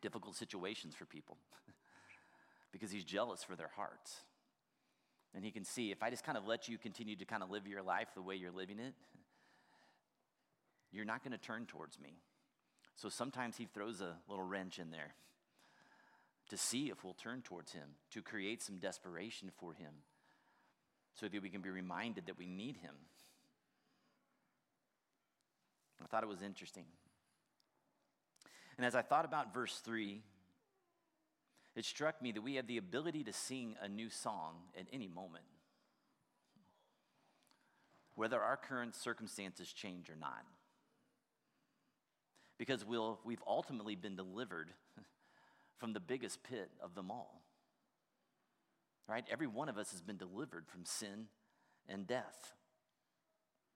difficult 0.00 0.36
situations 0.36 0.94
for 0.94 1.04
people 1.04 1.36
because 2.72 2.90
he's 2.90 3.04
jealous 3.04 3.42
for 3.42 3.56
their 3.56 3.70
hearts. 3.76 4.20
And 5.34 5.44
he 5.44 5.50
can 5.50 5.64
see 5.64 5.92
if 5.92 6.02
I 6.02 6.10
just 6.10 6.24
kind 6.24 6.36
of 6.36 6.46
let 6.46 6.68
you 6.68 6.76
continue 6.76 7.16
to 7.16 7.24
kind 7.24 7.42
of 7.42 7.50
live 7.50 7.66
your 7.66 7.82
life 7.82 8.08
the 8.14 8.22
way 8.22 8.34
you're 8.34 8.50
living 8.50 8.78
it, 8.78 8.94
you're 10.92 11.04
not 11.04 11.22
going 11.22 11.32
to 11.32 11.38
turn 11.38 11.66
towards 11.66 12.00
me. 12.00 12.14
So 12.96 13.08
sometimes 13.08 13.56
he 13.56 13.66
throws 13.66 14.00
a 14.00 14.16
little 14.28 14.44
wrench 14.44 14.78
in 14.78 14.90
there 14.90 15.14
to 16.50 16.56
see 16.56 16.90
if 16.90 17.04
we'll 17.04 17.14
turn 17.14 17.42
towards 17.42 17.72
him, 17.72 17.90
to 18.10 18.20
create 18.20 18.60
some 18.60 18.78
desperation 18.78 19.50
for 19.58 19.72
him, 19.72 19.92
so 21.14 21.26
that 21.28 21.42
we 21.42 21.48
can 21.48 21.60
be 21.60 21.70
reminded 21.70 22.26
that 22.26 22.38
we 22.38 22.46
need 22.46 22.76
him. 22.78 22.94
I 25.99 25.99
thought 26.10 26.22
it 26.22 26.28
was 26.28 26.42
interesting. 26.42 26.84
And 28.76 28.86
as 28.86 28.94
I 28.94 29.02
thought 29.02 29.24
about 29.24 29.52
verse 29.52 29.80
3, 29.84 30.22
it 31.76 31.84
struck 31.84 32.20
me 32.20 32.32
that 32.32 32.42
we 32.42 32.56
have 32.56 32.66
the 32.66 32.78
ability 32.78 33.24
to 33.24 33.32
sing 33.32 33.76
a 33.80 33.88
new 33.88 34.10
song 34.10 34.54
at 34.78 34.86
any 34.92 35.06
moment, 35.06 35.44
whether 38.14 38.40
our 38.40 38.56
current 38.56 38.96
circumstances 38.96 39.72
change 39.72 40.10
or 40.10 40.16
not. 40.16 40.44
Because 42.58 42.84
we'll, 42.84 43.20
we've 43.24 43.42
ultimately 43.46 43.94
been 43.94 44.16
delivered 44.16 44.72
from 45.78 45.92
the 45.92 46.00
biggest 46.00 46.42
pit 46.42 46.70
of 46.82 46.94
them 46.94 47.10
all. 47.10 47.42
Right? 49.08 49.24
Every 49.30 49.46
one 49.46 49.68
of 49.68 49.78
us 49.78 49.92
has 49.92 50.02
been 50.02 50.18
delivered 50.18 50.66
from 50.68 50.84
sin 50.84 51.26
and 51.88 52.06
death. 52.06 52.52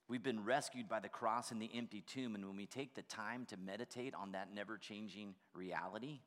We've 0.06 0.22
been 0.22 0.44
rescued 0.44 0.88
by 0.88 1.00
the 1.00 1.08
cross 1.08 1.50
and 1.50 1.60
the 1.60 1.70
empty 1.74 2.02
tomb, 2.06 2.34
and 2.34 2.44
when 2.44 2.56
we 2.56 2.66
take 2.66 2.94
the 2.94 3.02
time 3.02 3.46
to 3.46 3.56
meditate 3.56 4.14
on 4.14 4.32
that 4.32 4.54
never 4.54 4.76
changing 4.76 5.34
reality, 5.54 6.20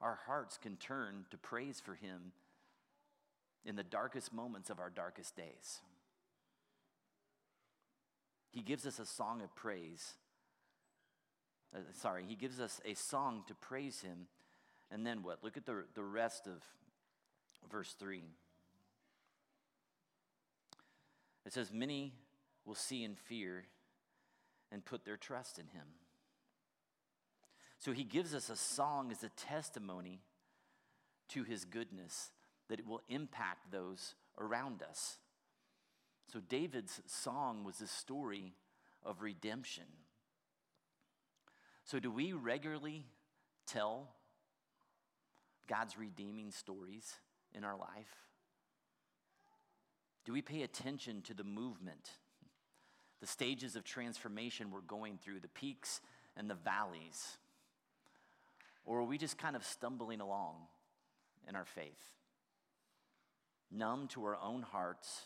our 0.00 0.18
hearts 0.26 0.58
can 0.58 0.76
turn 0.76 1.24
to 1.30 1.38
praise 1.38 1.80
for 1.80 1.94
Him 1.94 2.32
in 3.64 3.76
the 3.76 3.84
darkest 3.84 4.32
moments 4.32 4.70
of 4.70 4.80
our 4.80 4.90
darkest 4.90 5.36
days. 5.36 5.80
He 8.50 8.60
gives 8.60 8.86
us 8.86 8.98
a 8.98 9.06
song 9.06 9.40
of 9.40 9.54
praise. 9.54 10.14
Uh, 11.74 11.78
sorry, 11.92 12.24
He 12.26 12.34
gives 12.34 12.60
us 12.60 12.80
a 12.84 12.94
song 12.94 13.44
to 13.46 13.54
praise 13.54 14.00
Him. 14.00 14.26
And 14.90 15.06
then 15.06 15.22
what? 15.22 15.42
Look 15.42 15.56
at 15.56 15.64
the, 15.64 15.84
the 15.94 16.02
rest 16.02 16.46
of 16.46 16.62
verse 17.70 17.94
3. 17.98 18.22
It 21.46 21.52
says, 21.52 21.72
Many 21.72 22.12
will 22.64 22.74
see 22.74 23.04
and 23.04 23.18
fear 23.18 23.64
and 24.72 24.84
put 24.84 25.04
their 25.04 25.16
trust 25.16 25.58
in 25.58 25.66
him. 25.66 25.86
So 27.78 27.92
he 27.92 28.04
gives 28.04 28.34
us 28.34 28.48
a 28.48 28.56
song 28.56 29.10
as 29.10 29.22
a 29.22 29.28
testimony 29.30 30.20
to 31.30 31.42
his 31.44 31.64
goodness 31.64 32.30
that 32.68 32.78
it 32.78 32.86
will 32.86 33.02
impact 33.08 33.70
those 33.70 34.14
around 34.38 34.82
us. 34.82 35.18
So 36.32 36.40
David's 36.40 37.00
song 37.06 37.64
was 37.64 37.80
a 37.80 37.86
story 37.86 38.54
of 39.04 39.20
redemption. 39.20 39.84
So, 41.84 41.98
do 41.98 42.10
we 42.10 42.32
regularly 42.32 43.04
tell 43.66 44.08
God's 45.68 45.98
redeeming 45.98 46.50
stories 46.50 47.12
in 47.54 47.62
our 47.62 47.76
life? 47.76 48.16
Do 50.24 50.32
we 50.32 50.40
pay 50.40 50.62
attention 50.62 51.20
to 51.22 51.34
the 51.34 51.44
movement 51.44 52.08
the 53.20 53.26
stages 53.26 53.76
of 53.76 53.84
transformation 53.84 54.70
we're 54.70 54.80
going 54.80 55.18
through, 55.22 55.40
the 55.40 55.48
peaks 55.48 56.00
and 56.36 56.48
the 56.48 56.54
valleys? 56.54 57.38
Or 58.84 58.98
are 58.98 59.04
we 59.04 59.18
just 59.18 59.38
kind 59.38 59.56
of 59.56 59.64
stumbling 59.64 60.20
along 60.20 60.56
in 61.48 61.56
our 61.56 61.64
faith, 61.64 62.12
numb 63.70 64.08
to 64.08 64.24
our 64.24 64.36
own 64.42 64.62
hearts 64.62 65.22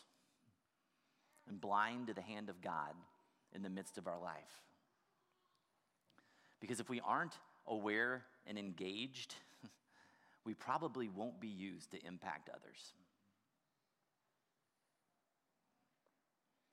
and 1.49 1.61
blind 1.61 2.09
to 2.09 2.15
the 2.15 2.21
hand 2.23 2.49
of 2.49 2.61
God 2.61 2.95
in 3.55 3.63
the 3.63 3.71
midst 3.71 3.99
of 3.99 4.07
our 4.07 4.21
life? 4.21 4.63
Because 6.61 6.81
if 6.81 6.89
we 6.89 7.01
aren't 7.01 7.35
aware 7.67 8.25
and 8.47 8.59
engaged, 8.59 9.35
we 10.45 10.55
probably 10.55 11.09
won't 11.09 11.41
be 11.41 11.49
used 11.49 11.91
to 11.93 12.07
impact 12.07 12.49
others. 12.49 12.95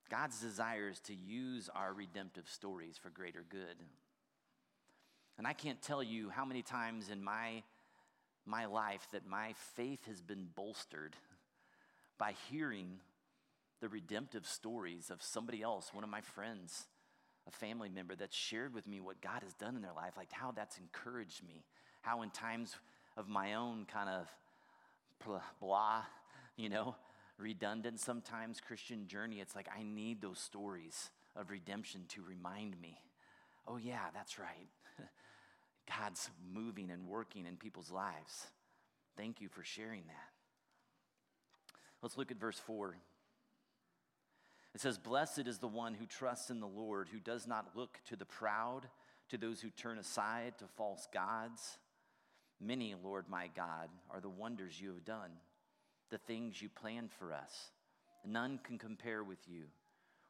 God's 0.09 0.39
desire 0.39 0.89
is 0.89 0.99
to 1.01 1.15
use 1.15 1.69
our 1.73 1.93
redemptive 1.93 2.47
stories 2.47 2.97
for 3.01 3.09
greater 3.09 3.43
good. 3.49 3.77
And 5.37 5.47
I 5.47 5.53
can't 5.53 5.81
tell 5.81 6.03
you 6.03 6.29
how 6.29 6.45
many 6.45 6.61
times 6.61 7.09
in 7.09 7.23
my, 7.23 7.63
my 8.45 8.65
life 8.65 9.07
that 9.11 9.27
my 9.27 9.53
faith 9.75 10.05
has 10.07 10.21
been 10.21 10.47
bolstered 10.55 11.15
by 12.17 12.33
hearing 12.49 12.99
the 13.81 13.89
redemptive 13.89 14.45
stories 14.45 15.09
of 15.09 15.21
somebody 15.21 15.61
else, 15.61 15.93
one 15.93 16.03
of 16.03 16.09
my 16.09 16.21
friends, 16.21 16.85
a 17.47 17.51
family 17.51 17.89
member 17.89 18.15
that's 18.15 18.35
shared 18.35 18.73
with 18.73 18.87
me 18.87 18.99
what 18.99 19.21
God 19.21 19.43
has 19.43 19.53
done 19.53 19.75
in 19.75 19.81
their 19.81 19.93
life, 19.93 20.13
like 20.15 20.31
how 20.31 20.51
that's 20.51 20.77
encouraged 20.77 21.43
me, 21.45 21.65
how 22.01 22.21
in 22.21 22.29
times 22.29 22.75
of 23.17 23.27
my 23.27 23.55
own 23.55 23.85
kind 23.85 24.09
of 24.09 24.27
blah, 25.59 26.03
you 26.55 26.69
know, 26.69 26.95
redundant 27.37 27.99
sometimes 27.99 28.61
Christian 28.61 29.07
journey, 29.07 29.39
it's 29.39 29.55
like 29.55 29.67
I 29.75 29.83
need 29.83 30.21
those 30.21 30.39
stories 30.39 31.09
of 31.35 31.49
redemption 31.49 32.05
to 32.09 32.21
remind 32.21 32.79
me 32.79 32.97
oh, 33.67 33.77
yeah, 33.77 34.05
that's 34.13 34.37
right. 34.37 34.69
God's 35.99 36.29
moving 36.53 36.91
and 36.91 37.07
working 37.07 37.47
in 37.47 37.57
people's 37.57 37.89
lives. 37.89 38.45
Thank 39.17 39.41
you 39.41 39.49
for 39.49 39.63
sharing 39.63 40.03
that. 40.05 40.29
Let's 42.03 42.15
look 42.15 42.29
at 42.29 42.39
verse 42.39 42.59
4. 42.59 42.95
It 44.75 44.81
says, 44.81 44.99
Blessed 44.99 45.47
is 45.47 45.57
the 45.57 45.67
one 45.67 45.95
who 45.95 46.05
trusts 46.05 46.51
in 46.51 46.59
the 46.59 46.67
Lord, 46.67 47.09
who 47.11 47.19
does 47.19 47.47
not 47.47 47.71
look 47.75 47.99
to 48.07 48.15
the 48.15 48.25
proud, 48.25 48.81
to 49.29 49.37
those 49.39 49.61
who 49.61 49.71
turn 49.71 49.97
aside 49.97 50.59
to 50.59 50.65
false 50.77 51.07
gods. 51.11 51.79
Many, 52.61 52.93
Lord 53.03 53.25
my 53.27 53.49
God, 53.55 53.89
are 54.11 54.21
the 54.21 54.29
wonders 54.29 54.79
you 54.79 54.89
have 54.89 55.05
done 55.05 55.31
the 56.09 56.17
things 56.17 56.61
you 56.61 56.69
planned 56.69 57.11
for 57.11 57.33
us. 57.33 57.71
None 58.25 58.59
can 58.63 58.77
compare 58.77 59.23
with 59.23 59.39
you. 59.47 59.63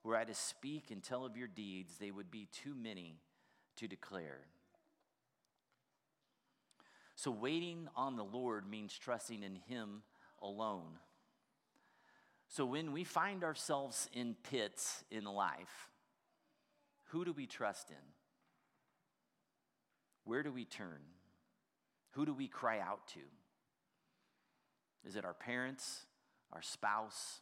Were 0.03 0.15
I 0.15 0.23
to 0.23 0.33
speak 0.33 0.91
and 0.91 1.01
tell 1.03 1.25
of 1.25 1.37
your 1.37 1.47
deeds, 1.47 1.97
they 1.97 2.11
would 2.11 2.29
be 2.29 2.47
too 2.51 2.75
many 2.75 3.19
to 3.77 3.87
declare. 3.87 4.41
So, 7.15 7.31
waiting 7.31 7.87
on 7.95 8.17
the 8.17 8.23
Lord 8.23 8.69
means 8.69 8.97
trusting 8.97 9.41
in 9.41 9.55
Him 9.55 10.03
alone. 10.41 10.99
So, 12.49 12.65
when 12.65 12.91
we 12.91 13.03
find 13.03 13.43
ourselves 13.43 14.09
in 14.13 14.35
pits 14.49 15.03
in 15.09 15.23
life, 15.23 15.89
who 17.05 17.23
do 17.25 17.31
we 17.31 17.47
trust 17.47 17.89
in? 17.89 17.95
Where 20.25 20.43
do 20.43 20.51
we 20.51 20.65
turn? 20.65 20.99
Who 22.11 22.25
do 22.25 22.33
we 22.33 22.47
cry 22.47 22.79
out 22.79 23.07
to? 23.09 23.19
Is 25.07 25.15
it 25.15 25.25
our 25.25 25.33
parents, 25.33 26.05
our 26.51 26.61
spouse, 26.61 27.39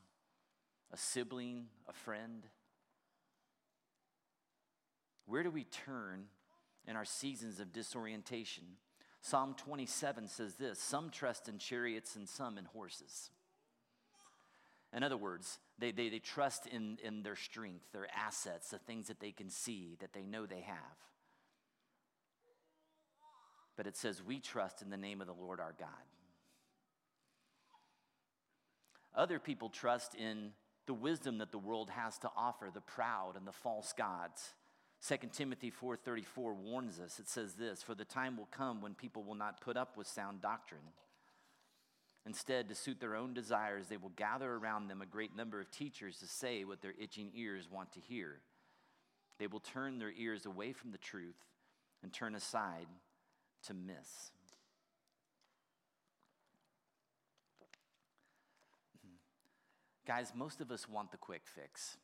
a 0.91 0.97
sibling, 0.97 1.65
a 1.87 1.93
friend? 1.93 2.43
Where 5.25 5.43
do 5.43 5.51
we 5.51 5.63
turn 5.63 6.25
in 6.87 6.95
our 6.95 7.05
seasons 7.05 7.59
of 7.59 7.71
disorientation? 7.71 8.63
Psalm 9.21 9.55
27 9.57 10.27
says 10.27 10.55
this 10.55 10.79
Some 10.79 11.09
trust 11.09 11.47
in 11.47 11.57
chariots 11.57 12.15
and 12.15 12.27
some 12.27 12.57
in 12.57 12.65
horses. 12.65 13.29
In 14.95 15.01
other 15.01 15.17
words, 15.17 15.57
they, 15.79 15.91
they, 15.91 16.09
they 16.09 16.19
trust 16.19 16.67
in, 16.67 16.99
in 17.03 17.23
their 17.23 17.35
strength, 17.35 17.85
their 17.93 18.07
assets, 18.15 18.69
the 18.69 18.77
things 18.77 19.07
that 19.07 19.19
they 19.19 19.31
can 19.31 19.49
see, 19.49 19.97
that 20.01 20.13
they 20.13 20.21
know 20.21 20.45
they 20.45 20.61
have. 20.61 20.97
But 23.75 23.87
it 23.87 23.97
says, 23.97 24.21
We 24.21 24.39
trust 24.39 24.81
in 24.81 24.89
the 24.89 24.97
name 24.97 25.21
of 25.21 25.27
the 25.27 25.33
Lord 25.33 25.59
our 25.59 25.73
God. 25.79 25.87
Other 29.15 29.39
people 29.39 29.69
trust 29.69 30.15
in 30.15 30.53
the 30.85 30.93
wisdom 30.93 31.37
that 31.37 31.51
the 31.51 31.57
world 31.57 31.89
has 31.91 32.17
to 32.19 32.31
offer, 32.35 32.69
the 32.73 32.81
proud 32.81 33.35
and 33.37 33.47
the 33.47 33.51
false 33.51 33.93
gods. 33.93 34.55
2 35.01 35.33
Timothy 35.33 35.69
4:34 35.69 36.53
warns 36.53 36.99
us. 36.99 37.19
It 37.19 37.27
says 37.27 37.55
this, 37.55 37.83
"For 37.83 37.95
the 37.95 38.05
time 38.05 38.37
will 38.37 38.47
come 38.47 38.81
when 38.81 38.95
people 38.95 39.23
will 39.23 39.35
not 39.35 39.61
put 39.61 39.77
up 39.77 39.97
with 39.97 40.07
sound 40.07 40.41
doctrine. 40.41 40.93
Instead, 42.25 42.69
to 42.69 42.75
suit 42.75 43.01
their 43.01 43.15
own 43.15 43.33
desires, 43.33 43.89
they 43.89 43.97
will 43.97 44.09
gather 44.09 44.53
around 44.55 44.87
them 44.87 45.01
a 45.01 45.05
great 45.05 45.35
number 45.35 45.59
of 45.59 45.69
teachers 45.69 46.19
to 46.19 46.27
say 46.27 46.63
what 46.63 46.81
their 46.81 46.93
itching 46.97 47.31
ears 47.33 47.69
want 47.69 47.91
to 47.91 47.99
hear. 47.99 48.41
They 49.37 49.47
will 49.47 49.59
turn 49.59 49.99
their 49.99 50.11
ears 50.11 50.45
away 50.45 50.71
from 50.71 50.91
the 50.91 50.97
truth 50.97 51.45
and 52.01 52.13
turn 52.13 52.33
aside 52.33 52.87
to 53.63 53.73
myths." 53.73 54.31
Guys, 60.05 60.33
most 60.35 60.59
of 60.59 60.71
us 60.71 60.87
want 60.89 61.11
the 61.11 61.17
quick 61.17 61.43
fix. 61.45 61.97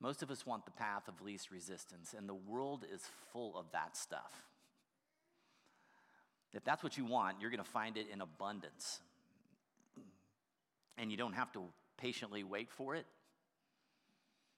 Most 0.00 0.22
of 0.22 0.30
us 0.30 0.44
want 0.44 0.66
the 0.66 0.70
path 0.70 1.08
of 1.08 1.22
least 1.22 1.50
resistance, 1.50 2.14
and 2.16 2.28
the 2.28 2.34
world 2.34 2.84
is 2.92 3.02
full 3.32 3.56
of 3.56 3.66
that 3.72 3.96
stuff. 3.96 4.44
If 6.52 6.64
that's 6.64 6.82
what 6.82 6.98
you 6.98 7.06
want, 7.06 7.40
you're 7.40 7.50
going 7.50 7.62
to 7.62 7.70
find 7.70 7.96
it 7.96 8.06
in 8.12 8.20
abundance. 8.20 9.00
And 10.98 11.10
you 11.10 11.16
don't 11.16 11.32
have 11.32 11.52
to 11.52 11.62
patiently 11.96 12.44
wait 12.44 12.70
for 12.70 12.94
it, 12.94 13.06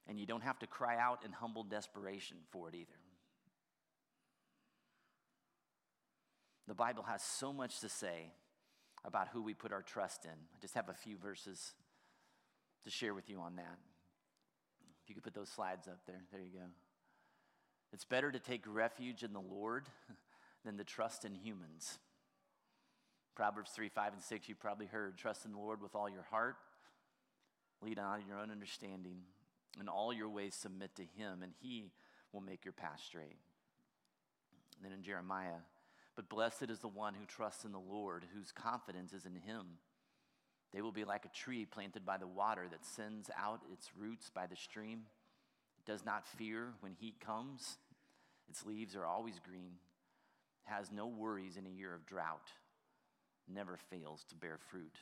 and 0.07 0.19
you 0.19 0.25
don't 0.25 0.43
have 0.43 0.59
to 0.59 0.67
cry 0.67 0.97
out 0.97 1.23
in 1.25 1.31
humble 1.31 1.63
desperation 1.63 2.37
for 2.51 2.67
it 2.67 2.75
either. 2.75 2.87
The 6.67 6.73
Bible 6.73 7.03
has 7.03 7.23
so 7.23 7.51
much 7.51 7.79
to 7.79 7.89
say 7.89 8.31
about 9.05 9.29
who 9.29 9.41
we 9.41 9.53
put 9.53 9.71
our 9.71 9.81
trust 9.81 10.25
in. 10.25 10.31
I 10.31 10.59
just 10.61 10.75
have 10.75 10.89
a 10.89 10.93
few 10.93 11.17
verses 11.17 11.73
to 12.83 12.89
share 12.89 13.13
with 13.13 13.29
you 13.29 13.39
on 13.39 13.55
that. 13.55 13.77
If 15.03 15.09
you 15.09 15.15
could 15.15 15.23
put 15.23 15.33
those 15.33 15.49
slides 15.49 15.87
up 15.87 15.99
there, 16.05 16.21
there 16.31 16.41
you 16.41 16.51
go. 16.51 16.65
It's 17.91 18.05
better 18.05 18.31
to 18.31 18.39
take 18.39 18.63
refuge 18.67 19.23
in 19.23 19.33
the 19.33 19.41
Lord 19.41 19.85
than 20.65 20.77
to 20.77 20.83
trust 20.83 21.25
in 21.25 21.33
humans. 21.33 21.97
Proverbs 23.35 23.71
3, 23.71 23.89
5, 23.89 24.13
and 24.13 24.21
6, 24.21 24.49
You've 24.49 24.59
probably 24.59 24.85
heard 24.85 25.17
trust 25.17 25.45
in 25.45 25.53
the 25.53 25.57
Lord 25.57 25.81
with 25.81 25.95
all 25.95 26.09
your 26.09 26.25
heart, 26.29 26.57
lead 27.81 27.97
on 27.97 28.21
your 28.27 28.37
own 28.37 28.51
understanding, 28.51 29.21
and 29.79 29.87
all 29.87 30.11
your 30.11 30.29
ways 30.29 30.53
submit 30.55 30.95
to 30.95 31.03
Him, 31.03 31.41
and 31.41 31.53
He 31.61 31.91
will 32.33 32.41
make 32.41 32.65
your 32.65 32.73
path 32.73 33.01
straight. 33.05 33.37
And 34.75 34.83
then 34.83 34.91
in 34.91 35.03
Jeremiah, 35.03 35.61
but 36.19 36.27
blessed 36.27 36.69
is 36.69 36.79
the 36.79 36.87
one 36.89 37.13
who 37.13 37.25
trusts 37.25 37.63
in 37.63 37.71
the 37.71 37.79
Lord, 37.79 38.25
whose 38.35 38.51
confidence 38.51 39.13
is 39.13 39.25
in 39.25 39.35
him. 39.35 39.65
They 40.73 40.81
will 40.81 40.91
be 40.91 41.05
like 41.05 41.23
a 41.23 41.29
tree 41.29 41.63
planted 41.63 42.05
by 42.05 42.17
the 42.17 42.27
water 42.27 42.65
that 42.69 42.85
sends 42.85 43.29
out 43.41 43.61
its 43.71 43.89
roots 43.97 44.29
by 44.29 44.45
the 44.45 44.57
stream. 44.57 45.03
It 45.77 45.89
does 45.89 46.03
not 46.03 46.27
fear 46.27 46.73
when 46.81 46.91
heat 46.91 47.21
comes. 47.25 47.77
Its 48.49 48.65
leaves 48.65 48.97
are 48.97 49.05
always 49.05 49.39
green. 49.39 49.75
Has 50.63 50.91
no 50.91 51.07
worries 51.07 51.55
in 51.55 51.65
a 51.65 51.69
year 51.69 51.95
of 51.95 52.05
drought. 52.05 52.51
Never 53.47 53.77
fails 53.89 54.25
to 54.27 54.35
bear 54.35 54.57
fruit. 54.69 54.97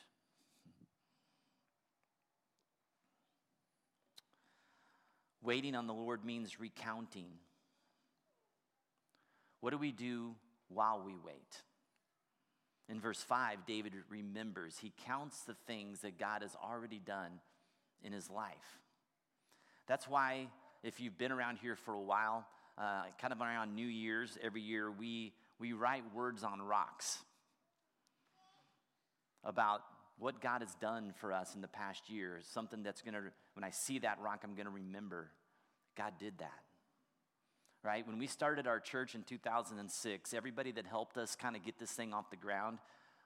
Waiting 5.42 5.74
on 5.74 5.88
the 5.88 5.94
Lord 5.94 6.24
means 6.24 6.60
recounting. 6.60 7.26
What 9.60 9.70
do 9.70 9.78
we 9.78 9.90
do 9.90 10.36
while 10.68 11.02
we 11.04 11.14
wait. 11.24 11.62
In 12.88 13.00
verse 13.00 13.22
5, 13.22 13.66
David 13.66 13.92
remembers, 14.08 14.78
he 14.78 14.92
counts 15.06 15.42
the 15.42 15.56
things 15.66 16.00
that 16.00 16.18
God 16.18 16.42
has 16.42 16.56
already 16.62 16.98
done 16.98 17.32
in 18.02 18.12
his 18.12 18.30
life. 18.30 18.80
That's 19.86 20.08
why, 20.08 20.48
if 20.82 21.00
you've 21.00 21.18
been 21.18 21.32
around 21.32 21.58
here 21.58 21.76
for 21.76 21.94
a 21.94 22.00
while, 22.00 22.46
uh, 22.78 23.02
kind 23.20 23.32
of 23.32 23.40
around 23.40 23.74
New 23.74 23.86
Year's, 23.86 24.38
every 24.42 24.62
year 24.62 24.90
we, 24.90 25.32
we 25.58 25.72
write 25.72 26.02
words 26.14 26.44
on 26.44 26.62
rocks 26.62 27.18
about 29.44 29.82
what 30.18 30.40
God 30.40 30.62
has 30.62 30.74
done 30.76 31.12
for 31.20 31.32
us 31.32 31.54
in 31.54 31.60
the 31.60 31.68
past 31.68 32.08
year. 32.08 32.40
Something 32.42 32.82
that's 32.82 33.02
going 33.02 33.14
to, 33.14 33.20
when 33.54 33.64
I 33.64 33.70
see 33.70 33.98
that 34.00 34.18
rock, 34.20 34.40
I'm 34.44 34.54
going 34.54 34.66
to 34.66 34.72
remember 34.72 35.30
God 35.96 36.14
did 36.18 36.38
that 36.38 36.67
right? 37.82 38.06
When 38.06 38.18
we 38.18 38.26
started 38.26 38.66
our 38.66 38.80
church 38.80 39.14
in 39.14 39.22
2006, 39.22 40.34
everybody 40.34 40.72
that 40.72 40.86
helped 40.86 41.16
us 41.16 41.36
kind 41.36 41.56
of 41.56 41.64
get 41.64 41.78
this 41.78 41.92
thing 41.92 42.12
off 42.12 42.30
the 42.30 42.36
ground 42.36 42.78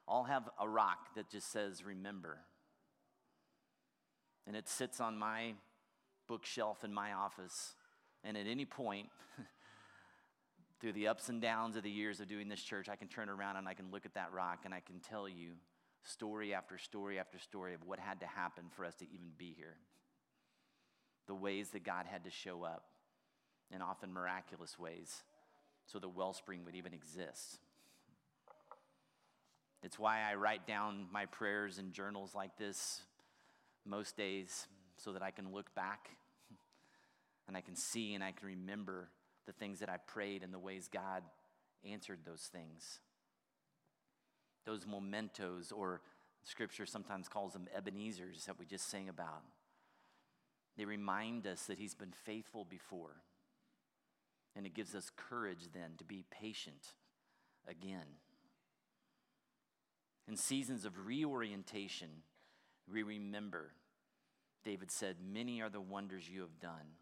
all 0.07 0.23
have 0.25 0.49
a 0.59 0.67
rock 0.67 1.15
that 1.15 1.29
just 1.29 1.51
says, 1.51 1.83
Remember. 1.83 2.39
And 4.45 4.55
it 4.55 4.67
sits 4.67 4.99
on 4.99 5.17
my 5.17 5.53
bookshelf 6.27 6.83
in 6.83 6.93
my 6.93 7.13
office. 7.13 7.75
And 8.23 8.35
at 8.37 8.45
any 8.45 8.65
point, 8.65 9.07
through 10.81 10.93
the 10.93 11.07
ups 11.07 11.29
and 11.29 11.41
downs 11.41 11.77
of 11.77 11.83
the 11.83 11.89
years 11.89 12.19
of 12.19 12.27
doing 12.27 12.49
this 12.49 12.61
church, 12.61 12.89
I 12.89 12.97
can 12.97 13.07
turn 13.07 13.29
around 13.29 13.55
and 13.55 13.67
I 13.67 13.73
can 13.73 13.89
look 13.91 14.05
at 14.05 14.13
that 14.15 14.33
rock 14.33 14.59
and 14.65 14.73
I 14.73 14.81
can 14.81 14.99
tell 14.99 15.29
you 15.29 15.51
story 16.03 16.53
after 16.53 16.77
story 16.77 17.19
after 17.19 17.39
story 17.39 17.73
of 17.73 17.79
what 17.85 17.99
had 17.99 18.19
to 18.19 18.27
happen 18.27 18.65
for 18.75 18.83
us 18.83 18.95
to 18.95 19.05
even 19.05 19.31
be 19.37 19.53
here. 19.55 19.77
The 21.27 21.35
ways 21.35 21.69
that 21.69 21.85
God 21.85 22.05
had 22.05 22.25
to 22.25 22.29
show 22.29 22.63
up 22.63 22.83
in 23.73 23.81
often 23.81 24.13
miraculous 24.13 24.77
ways 24.77 25.23
so 25.85 25.99
the 25.99 26.09
wellspring 26.09 26.63
would 26.65 26.75
even 26.75 26.93
exist. 26.93 27.59
It's 29.81 29.99
why 29.99 30.21
I 30.21 30.35
write 30.35 30.65
down 30.65 31.07
my 31.11 31.25
prayers 31.25 31.77
in 31.77 31.91
journals 31.91 32.33
like 32.33 32.57
this 32.57 33.01
most 33.85 34.15
days 34.15 34.67
so 34.95 35.11
that 35.11 35.21
I 35.21 35.31
can 35.31 35.51
look 35.51 35.73
back 35.75 36.09
and 37.47 37.57
I 37.57 37.61
can 37.61 37.75
see 37.75 38.13
and 38.13 38.23
I 38.23 38.31
can 38.31 38.47
remember 38.47 39.09
the 39.45 39.51
things 39.51 39.79
that 39.79 39.89
I 39.89 39.97
prayed 39.97 40.41
and 40.41 40.53
the 40.53 40.59
ways 40.59 40.89
God 40.91 41.23
answered 41.89 42.19
those 42.25 42.49
things. 42.51 42.99
Those 44.65 44.85
mementos, 44.87 45.73
or 45.73 45.99
scripture 46.43 46.85
sometimes 46.85 47.27
calls 47.27 47.51
them 47.51 47.67
Ebenezer's 47.75 48.45
that 48.45 48.57
we 48.57 48.65
just 48.65 48.89
sang 48.89 49.09
about. 49.09 49.43
They 50.77 50.85
remind 50.85 51.45
us 51.45 51.65
that 51.65 51.77
He's 51.77 51.93
been 51.93 52.13
faithful 52.25 52.65
before. 52.65 53.17
And 54.55 54.65
it 54.65 54.73
gives 54.73 54.93
us 54.93 55.11
courage 55.15 55.69
then 55.73 55.91
to 55.97 56.03
be 56.03 56.25
patient 56.29 56.93
again. 57.67 58.17
In 60.27 60.37
seasons 60.37 60.85
of 60.85 61.05
reorientation, 61.05 62.09
we 62.91 63.03
remember, 63.03 63.71
David 64.63 64.91
said, 64.91 65.17
Many 65.33 65.61
are 65.61 65.69
the 65.69 65.81
wonders 65.81 66.29
you 66.29 66.41
have 66.41 66.59
done. 66.59 66.97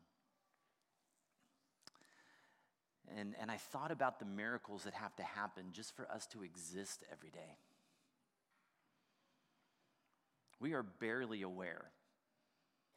And, 3.18 3.36
and 3.40 3.52
I 3.52 3.58
thought 3.58 3.92
about 3.92 4.20
the 4.20 4.26
miracles 4.26 4.84
that 4.84 4.94
have 4.94 5.16
to 5.18 5.24
happen 5.24 5.66
just 5.74 5.96
for 5.96 6.10
us 6.10 6.26
to 6.28 6.44
exist 6.44 7.04
every 7.12 7.30
day. 7.30 7.58
We 10.60 10.74
are 10.74 10.84
barely 10.84 11.42
aware 11.42 11.92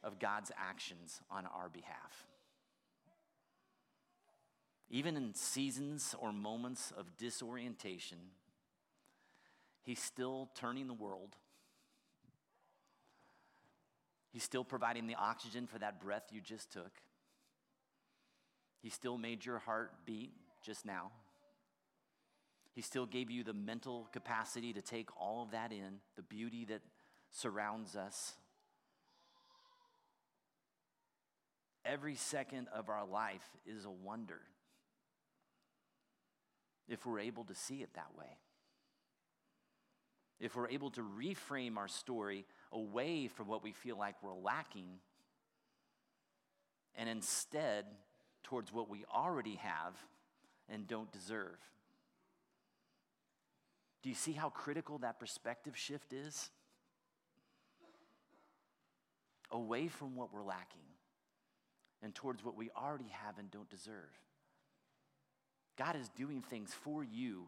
of 0.02 0.18
God's 0.18 0.52
actions 0.56 1.20
on 1.30 1.46
our 1.46 1.68
behalf. 1.68 2.28
Even 4.90 5.16
in 5.16 5.35
seasons 5.35 6.14
or 6.18 6.33
moments 6.33 6.92
of 6.97 7.16
disorientation, 7.16 8.18
He's 9.85 10.03
still 10.03 10.49
turning 10.55 10.87
the 10.87 10.94
world. 10.94 11.37
He's 14.33 14.42
still 14.42 14.64
providing 14.64 15.07
the 15.07 15.14
oxygen 15.14 15.66
for 15.66 15.79
that 15.79 16.01
breath 16.01 16.25
you 16.33 16.40
just 16.40 16.73
took. 16.73 16.90
He 18.81 18.88
still 18.88 19.18
made 19.18 19.44
your 19.44 19.59
heart 19.59 19.92
beat 20.07 20.33
just 20.62 20.87
now. 20.87 21.12
He 22.73 22.81
still 22.81 23.07
gave 23.07 23.31
you 23.31 23.44
the 23.44 23.53
mental 23.53 24.09
capacity 24.11 24.73
to 24.73 24.83
take 24.83 25.11
all 25.20 25.42
of 25.42 25.51
that 25.53 25.70
in, 25.70 26.01
the 26.16 26.23
beauty 26.23 26.64
that 26.64 26.81
surrounds 27.31 27.94
us. 27.94 28.33
Every 31.85 32.14
second 32.14 32.68
of 32.75 32.88
our 32.88 33.07
life 33.07 33.47
is 33.66 33.85
a 33.85 33.90
wonder 33.90 34.40
if 36.88 37.07
we're 37.07 37.20
able 37.20 37.44
to 37.44 37.55
see 37.55 37.83
it 37.83 37.90
that 37.94 38.11
way. 38.16 38.38
If 40.40 40.57
we're 40.57 40.68
able 40.68 40.90
to 40.90 41.01
reframe 41.01 41.77
our 41.77 41.88
story 41.88 42.44
away 42.73 43.29
from 43.29 43.49
what 43.49 43.62
we 43.62 43.73
feel 43.73 43.99
like 43.99 44.16
we're 44.23 44.35
lacking 44.35 44.99
and 46.97 47.09
instead 47.09 47.87
towards 48.42 48.73
what 48.73 48.88
we 48.90 49.05
already 49.12 49.57
have 49.57 49.94
and 50.68 50.87
don't 50.87 51.11
deserve. 51.12 51.59
Do 54.03 54.09
you 54.09 54.14
see 54.14 54.33
how 54.33 54.51
critical 54.51 54.99
that 54.99 55.18
perspective 55.18 55.77
shift 55.77 56.12
is? 56.12 56.51
Away 59.51 59.88
from 59.88 60.14
what 60.14 60.33
we're 60.33 60.42
lacking 60.42 60.83
and 62.03 62.14
towards 62.14 62.44
what 62.44 62.57
we 62.57 62.70
already 62.77 63.09
have 63.25 63.38
and 63.38 63.51
don't 63.51 63.70
deserve. 63.70 64.11
God 65.76 65.96
is 65.96 66.08
doing 66.10 66.42
things 66.42 66.72
for 66.72 67.02
you 67.02 67.46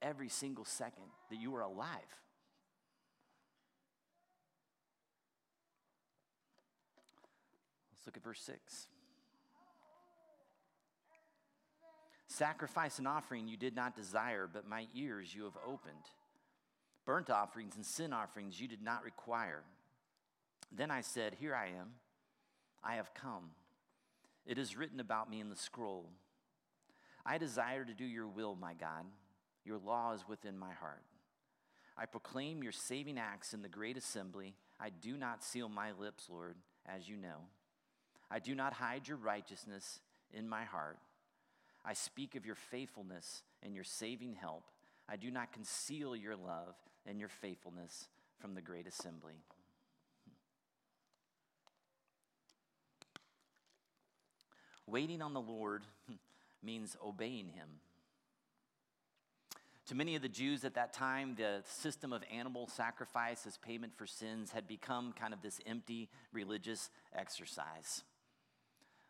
every 0.00 0.28
single 0.28 0.64
second 0.64 1.04
that 1.30 1.36
you 1.36 1.54
are 1.54 1.62
alive. 1.62 1.88
Let's 7.92 8.06
look 8.06 8.16
at 8.16 8.22
verse 8.22 8.40
6. 8.42 8.88
Sacrifice 12.28 12.98
and 12.98 13.08
offering 13.08 13.48
you 13.48 13.56
did 13.56 13.74
not 13.74 13.96
desire, 13.96 14.48
but 14.50 14.68
my 14.68 14.86
ears 14.94 15.34
you 15.34 15.44
have 15.44 15.56
opened. 15.66 15.94
Burnt 17.06 17.30
offerings 17.30 17.76
and 17.76 17.86
sin 17.86 18.12
offerings 18.12 18.60
you 18.60 18.68
did 18.68 18.82
not 18.82 19.04
require. 19.04 19.62
Then 20.70 20.90
I 20.90 21.00
said, 21.00 21.36
Here 21.38 21.54
I 21.54 21.68
am. 21.68 21.92
I 22.82 22.96
have 22.96 23.14
come. 23.14 23.50
It 24.44 24.58
is 24.58 24.76
written 24.76 25.00
about 25.00 25.30
me 25.30 25.40
in 25.40 25.48
the 25.48 25.56
scroll. 25.56 26.10
I 27.26 27.38
desire 27.38 27.84
to 27.84 27.92
do 27.92 28.04
your 28.04 28.28
will, 28.28 28.54
my 28.54 28.74
God. 28.74 29.04
Your 29.64 29.78
law 29.78 30.12
is 30.12 30.28
within 30.28 30.56
my 30.56 30.72
heart. 30.72 31.02
I 31.98 32.06
proclaim 32.06 32.62
your 32.62 32.72
saving 32.72 33.18
acts 33.18 33.52
in 33.52 33.62
the 33.62 33.68
great 33.68 33.96
assembly. 33.96 34.54
I 34.78 34.90
do 34.90 35.16
not 35.16 35.42
seal 35.42 35.68
my 35.68 35.90
lips, 35.92 36.28
Lord, 36.30 36.54
as 36.86 37.08
you 37.08 37.16
know. 37.16 37.38
I 38.30 38.38
do 38.38 38.54
not 38.54 38.74
hide 38.74 39.08
your 39.08 39.16
righteousness 39.16 40.00
in 40.32 40.48
my 40.48 40.64
heart. 40.64 40.98
I 41.84 41.94
speak 41.94 42.36
of 42.36 42.46
your 42.46 42.54
faithfulness 42.54 43.42
and 43.62 43.74
your 43.74 43.84
saving 43.84 44.34
help. 44.34 44.64
I 45.08 45.16
do 45.16 45.30
not 45.30 45.52
conceal 45.52 46.14
your 46.14 46.36
love 46.36 46.74
and 47.06 47.18
your 47.18 47.28
faithfulness 47.28 48.08
from 48.38 48.54
the 48.54 48.60
great 48.60 48.86
assembly. 48.86 49.34
Waiting 54.86 55.22
on 55.22 55.32
the 55.32 55.40
Lord 55.40 55.82
means 56.66 56.96
obeying 57.04 57.48
him. 57.48 57.68
To 59.86 59.94
many 59.94 60.16
of 60.16 60.22
the 60.22 60.28
Jews 60.28 60.64
at 60.64 60.74
that 60.74 60.92
time, 60.92 61.36
the 61.36 61.62
system 61.64 62.12
of 62.12 62.24
animal 62.30 62.66
sacrifice 62.66 63.46
as 63.46 63.56
payment 63.56 63.92
for 63.96 64.04
sins 64.04 64.50
had 64.50 64.66
become 64.66 65.12
kind 65.12 65.32
of 65.32 65.42
this 65.42 65.60
empty 65.64 66.08
religious 66.32 66.90
exercise. 67.14 68.02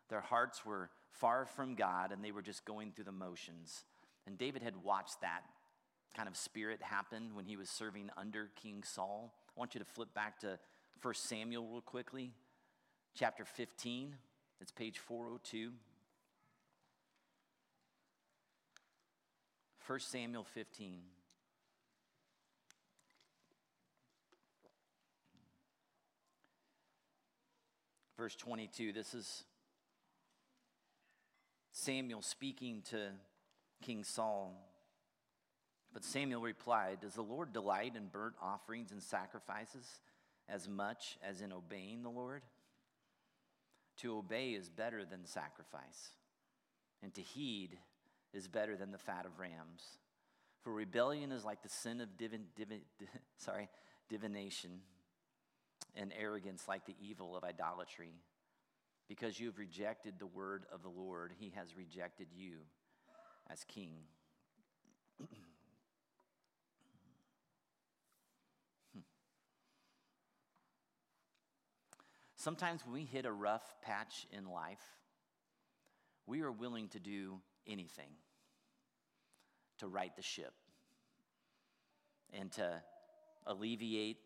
Their 0.09 0.21
hearts 0.21 0.63
were 0.63 0.91
far 1.11 1.45
from 1.45 1.73
God 1.73 2.11
and 2.11 2.23
they 2.23 2.31
were 2.31 2.43
just 2.43 2.63
going 2.63 2.91
through 2.91 3.05
the 3.05 3.11
motions. 3.11 3.85
And 4.27 4.37
David 4.37 4.61
had 4.61 4.83
watched 4.83 5.21
that 5.21 5.41
kind 6.15 6.29
of 6.29 6.37
spirit 6.37 6.81
happen 6.83 7.31
when 7.33 7.45
he 7.45 7.57
was 7.57 7.69
serving 7.69 8.11
under 8.15 8.49
King 8.61 8.83
Saul. 8.83 9.33
I 9.55 9.59
want 9.59 9.73
you 9.73 9.79
to 9.79 9.85
flip 9.85 10.13
back 10.13 10.39
to 10.41 10.59
1 11.01 11.13
Samuel 11.15 11.65
real 11.65 11.81
quickly, 11.81 12.31
chapter 13.15 13.45
15. 13.45 14.15
It's 14.61 14.71
page 14.71 14.99
402. 14.99 15.71
1 19.87 19.99
Samuel 20.01 20.43
15. 20.43 20.99
Verse 28.17 28.35
22. 28.35 28.91
This 28.91 29.13
is 29.13 29.45
Samuel 31.71 32.21
speaking 32.21 32.81
to 32.89 33.11
King 33.81 34.03
Saul. 34.03 34.53
But 35.93 36.03
Samuel 36.03 36.41
replied, 36.41 36.99
Does 36.99 37.13
the 37.13 37.21
Lord 37.21 37.53
delight 37.53 37.93
in 37.95 38.07
burnt 38.07 38.35
offerings 38.41 38.91
and 38.91 39.01
sacrifices 39.01 40.01
as 40.49 40.67
much 40.67 41.17
as 41.25 41.39
in 41.39 41.53
obeying 41.53 42.03
the 42.03 42.09
Lord? 42.09 42.41
To 44.01 44.17
obey 44.17 44.49
is 44.49 44.67
better 44.67 45.05
than 45.05 45.25
sacrifice, 45.25 46.11
and 47.01 47.13
to 47.13 47.21
heed 47.21 47.77
is 48.37 48.47
better 48.47 48.77
than 48.77 48.91
the 48.91 48.97
fat 48.99 49.25
of 49.25 49.39
rams. 49.39 49.97
For 50.61 50.71
rebellion 50.71 51.31
is 51.31 51.43
like 51.43 51.63
the 51.63 51.69
sin 51.69 51.99
of 52.01 52.15
divin, 52.17 52.43
divin, 52.55 52.81
sorry, 53.37 53.67
divination, 54.09 54.81
and 55.95 56.13
arrogance 56.17 56.67
like 56.67 56.85
the 56.85 56.95
evil 57.01 57.35
of 57.35 57.43
idolatry. 57.43 58.13
Because 59.09 59.39
you 59.39 59.47
have 59.47 59.57
rejected 59.57 60.19
the 60.19 60.27
word 60.27 60.65
of 60.71 60.83
the 60.83 60.89
Lord, 60.89 61.33
he 61.39 61.51
has 61.55 61.75
rejected 61.75 62.27
you 62.35 62.57
as 63.49 63.63
king. 63.63 63.95
Sometimes 72.35 72.85
when 72.85 72.93
we 72.93 73.05
hit 73.05 73.25
a 73.25 73.31
rough 73.31 73.73
patch 73.81 74.27
in 74.31 74.45
life, 74.45 74.83
we 76.27 76.41
are 76.41 76.51
willing 76.51 76.89
to 76.89 76.99
do 76.99 77.39
anything 77.65 78.11
to 79.79 79.87
right 79.87 80.15
the 80.15 80.21
ship 80.21 80.53
and 82.33 82.51
to 82.53 82.81
alleviate 83.45 84.17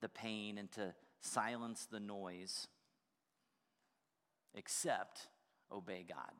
the 0.00 0.08
pain 0.08 0.58
and 0.58 0.70
to 0.72 0.94
silence 1.20 1.86
the 1.90 2.00
noise, 2.00 2.66
except 4.54 5.28
obey 5.72 6.04
God. 6.08 6.32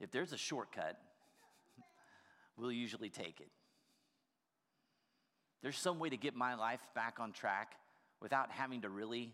If 0.00 0.10
there's 0.10 0.32
a 0.32 0.36
shortcut, 0.36 0.98
we'll 2.56 2.72
usually 2.72 3.08
take 3.08 3.40
it. 3.40 3.48
There's 5.62 5.78
some 5.78 5.98
way 5.98 6.10
to 6.10 6.16
get 6.18 6.34
my 6.34 6.56
life 6.56 6.86
back 6.94 7.18
on 7.20 7.32
track 7.32 7.76
without 8.20 8.50
having 8.50 8.82
to 8.82 8.90
really 8.90 9.32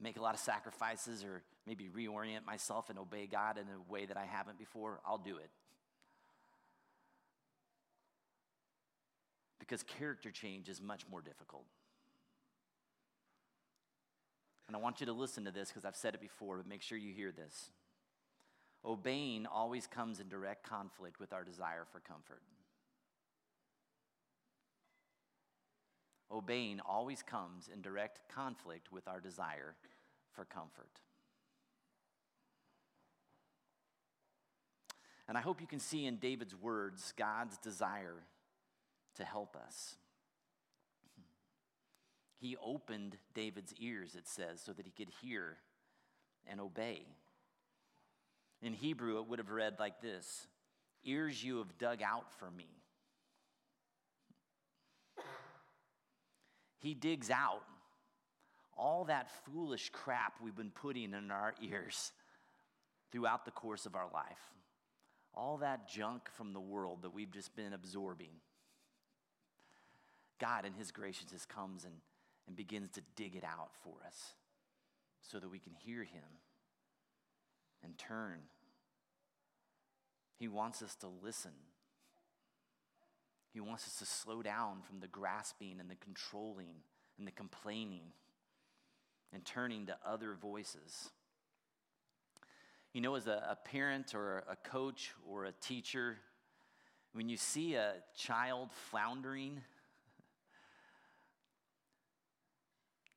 make 0.00 0.16
a 0.16 0.22
lot 0.22 0.34
of 0.34 0.40
sacrifices 0.40 1.24
or 1.24 1.42
maybe 1.66 1.88
reorient 1.88 2.44
myself 2.44 2.90
and 2.90 2.98
obey 2.98 3.26
God 3.26 3.58
in 3.58 3.64
a 3.64 3.92
way 3.92 4.06
that 4.06 4.16
I 4.16 4.24
haven't 4.24 4.58
before, 4.58 5.00
I'll 5.06 5.18
do 5.18 5.36
it. 5.36 5.50
Because 9.58 9.82
character 9.82 10.30
change 10.30 10.68
is 10.68 10.80
much 10.80 11.04
more 11.10 11.20
difficult. 11.20 11.64
And 14.66 14.76
I 14.76 14.80
want 14.80 15.00
you 15.00 15.06
to 15.06 15.12
listen 15.12 15.44
to 15.46 15.50
this 15.50 15.68
because 15.68 15.84
I've 15.84 15.96
said 15.96 16.14
it 16.14 16.20
before, 16.20 16.58
but 16.58 16.68
make 16.68 16.82
sure 16.82 16.96
you 16.96 17.12
hear 17.12 17.32
this. 17.32 17.70
Obeying 18.84 19.46
always 19.46 19.86
comes 19.86 20.20
in 20.20 20.28
direct 20.28 20.68
conflict 20.68 21.18
with 21.18 21.32
our 21.32 21.42
desire 21.42 21.84
for 21.90 22.00
comfort. 22.00 22.42
Obeying 26.30 26.80
always 26.80 27.22
comes 27.22 27.68
in 27.72 27.80
direct 27.80 28.20
conflict 28.28 28.92
with 28.92 29.08
our 29.08 29.20
desire 29.20 29.74
for 30.32 30.44
comfort. 30.44 31.00
And 35.26 35.36
I 35.36 35.40
hope 35.40 35.60
you 35.60 35.66
can 35.66 35.80
see 35.80 36.06
in 36.06 36.16
David's 36.16 36.54
words 36.54 37.12
God's 37.16 37.58
desire 37.58 38.24
to 39.16 39.24
help 39.24 39.56
us. 39.56 39.96
He 42.40 42.56
opened 42.64 43.16
David's 43.34 43.74
ears, 43.78 44.14
it 44.14 44.28
says, 44.28 44.60
so 44.64 44.72
that 44.72 44.86
he 44.86 44.92
could 44.92 45.12
hear 45.20 45.56
and 46.46 46.60
obey. 46.60 47.02
In 48.62 48.72
Hebrew, 48.72 49.18
it 49.18 49.26
would 49.28 49.38
have 49.38 49.50
read 49.50 49.76
like 49.78 50.00
this 50.00 50.46
Ears 51.04 51.42
you 51.42 51.58
have 51.58 51.78
dug 51.78 52.02
out 52.02 52.32
for 52.38 52.50
me. 52.50 52.68
He 56.78 56.94
digs 56.94 57.30
out 57.30 57.62
all 58.76 59.04
that 59.06 59.28
foolish 59.44 59.90
crap 59.90 60.34
we've 60.42 60.56
been 60.56 60.70
putting 60.70 61.12
in 61.12 61.30
our 61.30 61.54
ears 61.60 62.12
throughout 63.10 63.44
the 63.44 63.50
course 63.50 63.86
of 63.86 63.96
our 63.96 64.08
life, 64.14 64.52
all 65.34 65.58
that 65.58 65.88
junk 65.88 66.28
from 66.36 66.52
the 66.52 66.60
world 66.60 67.02
that 67.02 67.12
we've 67.12 67.32
just 67.32 67.56
been 67.56 67.72
absorbing. 67.72 68.30
God, 70.38 70.64
in 70.64 70.72
His 70.74 70.92
graciousness, 70.92 71.44
comes 71.44 71.84
and, 71.84 71.94
and 72.46 72.54
begins 72.54 72.90
to 72.90 73.00
dig 73.16 73.34
it 73.34 73.44
out 73.44 73.70
for 73.82 73.94
us 74.06 74.34
so 75.20 75.40
that 75.40 75.50
we 75.50 75.58
can 75.58 75.72
hear 75.74 76.04
Him 76.04 76.22
and 77.82 77.98
turn. 77.98 78.38
He 80.38 80.46
wants 80.46 80.82
us 80.82 80.94
to 80.96 81.08
listen. 81.22 81.50
He 83.52 83.60
wants 83.60 83.86
us 83.86 83.96
to 83.96 84.06
slow 84.06 84.42
down 84.42 84.82
from 84.86 85.00
the 85.00 85.08
grasping 85.08 85.80
and 85.80 85.90
the 85.90 85.96
controlling 85.96 86.76
and 87.18 87.26
the 87.26 87.32
complaining 87.32 88.12
and 89.32 89.44
turning 89.44 89.86
to 89.86 89.96
other 90.06 90.34
voices. 90.34 91.10
You 92.92 93.00
know, 93.00 93.14
as 93.14 93.26
a, 93.26 93.42
a 93.50 93.56
parent 93.56 94.14
or 94.14 94.44
a 94.48 94.56
coach 94.56 95.12
or 95.28 95.44
a 95.44 95.52
teacher, 95.52 96.18
when 97.12 97.28
you 97.28 97.36
see 97.36 97.74
a 97.74 97.94
child 98.16 98.70
floundering, 98.90 99.52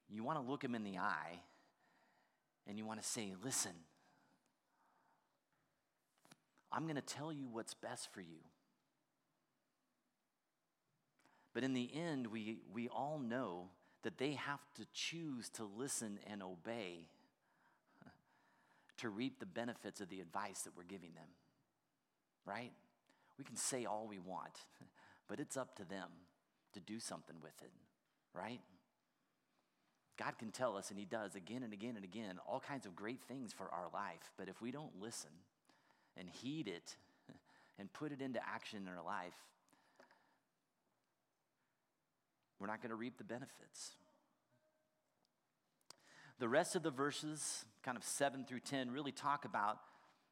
you 0.10 0.24
want 0.24 0.40
to 0.40 0.50
look 0.50 0.64
him 0.64 0.76
in 0.76 0.84
the 0.84 0.98
eye 0.98 1.40
and 2.68 2.78
you 2.78 2.86
want 2.86 3.02
to 3.02 3.08
say, 3.08 3.34
Listen, 3.44 3.72
I'm 6.72 6.84
going 6.84 6.96
to 6.96 7.02
tell 7.02 7.34
you 7.34 7.48
what's 7.52 7.74
best 7.74 8.14
for 8.14 8.22
you. 8.22 8.40
But 11.54 11.64
in 11.64 11.74
the 11.74 11.90
end, 11.94 12.28
we, 12.28 12.60
we 12.74 12.88
all 12.88 13.20
know 13.20 13.70
that 14.04 14.18
they 14.18 14.34
have 14.34 14.62
to 14.76 14.86
choose 14.94 15.50
to 15.50 15.64
listen 15.64 16.20
and 16.26 16.42
obey 16.42 17.08
to 19.02 19.10
reap 19.10 19.40
the 19.40 19.46
benefits 19.46 20.00
of 20.00 20.10
the 20.10 20.22
advice 20.22 20.62
that 20.62 20.78
we're 20.78 20.84
giving 20.84 21.14
them. 21.14 21.28
Right? 22.46 22.72
We 23.38 23.44
can 23.44 23.56
say 23.56 23.86
all 23.86 24.08
we 24.08 24.20
want, 24.20 24.54
but 25.28 25.40
it's 25.40 25.58
up 25.58 25.76
to 25.78 25.84
them 25.84 26.08
to 26.74 26.80
do 26.80 27.00
something 27.00 27.36
with 27.42 27.60
it. 27.62 27.72
Right? 28.34 28.62
God 30.18 30.38
can 30.38 30.52
tell 30.52 30.78
us, 30.78 30.92
and 30.92 31.00
He 31.00 31.06
does 31.06 31.36
again 31.36 31.64
and 31.64 31.74
again 31.74 31.96
and 31.96 32.06
again, 32.06 32.38
all 32.48 32.60
kinds 32.60 32.86
of 32.86 32.96
great 32.96 33.22
things 33.28 33.54
for 33.54 33.66
our 33.74 33.88
life. 33.94 34.32
But 34.38 34.50
if 34.50 34.62
we 34.62 34.72
don't 34.72 35.02
listen 35.02 35.32
and 36.16 36.30
heed 36.30 36.68
it 36.68 36.96
and 37.80 37.92
put 37.92 38.12
it 38.12 38.22
into 38.22 38.40
action 38.48 38.84
in 38.84 38.88
our 38.88 39.04
life, 39.04 39.34
we're 42.62 42.68
not 42.68 42.82
going 42.82 42.92
to 42.92 42.96
reap 42.96 43.18
the 43.18 43.24
benefits. 43.24 43.96
The 46.40 46.48
rest 46.48 46.76
of 46.76 46.84
the 46.84 46.92
verses, 46.92 47.66
kind 47.84 47.98
of 47.98 48.04
7 48.04 48.46
through 48.46 48.60
10, 48.62 48.92
really 48.92 49.12
talk 49.12 49.46
about 49.46 49.80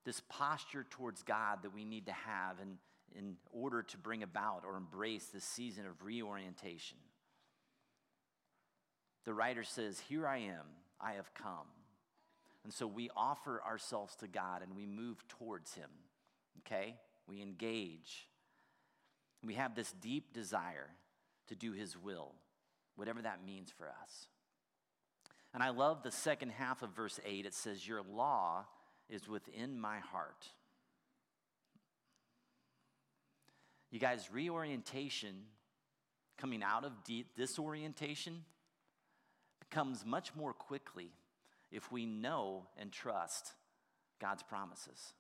this 0.06 0.22
posture 0.30 0.86
towards 0.90 1.24
God 1.24 1.60
that 1.64 1.74
we 1.74 1.84
need 1.84 2.06
to 2.06 2.12
have 2.12 2.58
in, 2.62 2.78
in 3.18 3.36
order 3.52 3.84
to 3.84 3.98
bring 3.98 4.24
about 4.24 4.64
or 4.66 4.78
embrace 4.78 5.26
this 5.26 5.44
season 5.44 5.86
of 5.86 6.04
reorientation. 6.04 6.98
The 9.26 9.34
writer 9.34 9.64
says, 9.64 10.00
Here 10.00 10.28
I 10.28 10.38
am, 10.38 10.66
I 11.00 11.14
have 11.14 11.34
come. 11.34 11.68
And 12.64 12.74
so 12.74 12.88
we 12.88 13.10
offer 13.16 13.62
ourselves 13.64 14.16
to 14.18 14.28
God 14.28 14.62
and 14.64 14.76
we 14.76 14.86
move 14.86 15.24
towards 15.28 15.74
Him, 15.74 15.90
okay? 16.60 16.96
We 17.28 17.42
engage. 17.42 18.28
We 19.44 19.56
have 19.56 19.76
this 19.76 19.92
deep 20.02 20.34
desire 20.34 20.90
to 21.50 21.56
do 21.56 21.74
His 21.74 21.98
will, 21.98 22.32
whatever 22.96 23.22
that 23.22 23.46
means 23.46 23.72
for 23.78 23.88
us. 23.88 24.28
And 25.54 25.62
I 25.62 25.70
love 25.70 26.04
the 26.04 26.12
second 26.12 26.52
half 26.52 26.82
of 26.82 26.96
verse 26.96 27.20
8. 27.26 27.46
It 27.46 27.54
says, 27.54 27.88
Your 27.88 28.02
law 28.02 28.66
is 29.10 29.28
within 29.28 29.80
my 29.80 30.00
heart. 30.00 30.48
You 33.92 34.00
guys, 34.00 34.30
reorientation, 34.32 35.36
coming 36.38 36.62
out 36.62 36.86
of 36.86 37.04
de- 37.04 37.26
disorientation, 37.36 38.46
comes 39.72 40.06
much 40.06 40.36
more 40.36 40.54
quickly 40.54 41.12
if 41.72 41.92
we 41.92 42.06
know 42.06 42.68
and 42.78 42.92
trust 42.92 43.54
God's 44.20 44.44
promises. 44.44 45.14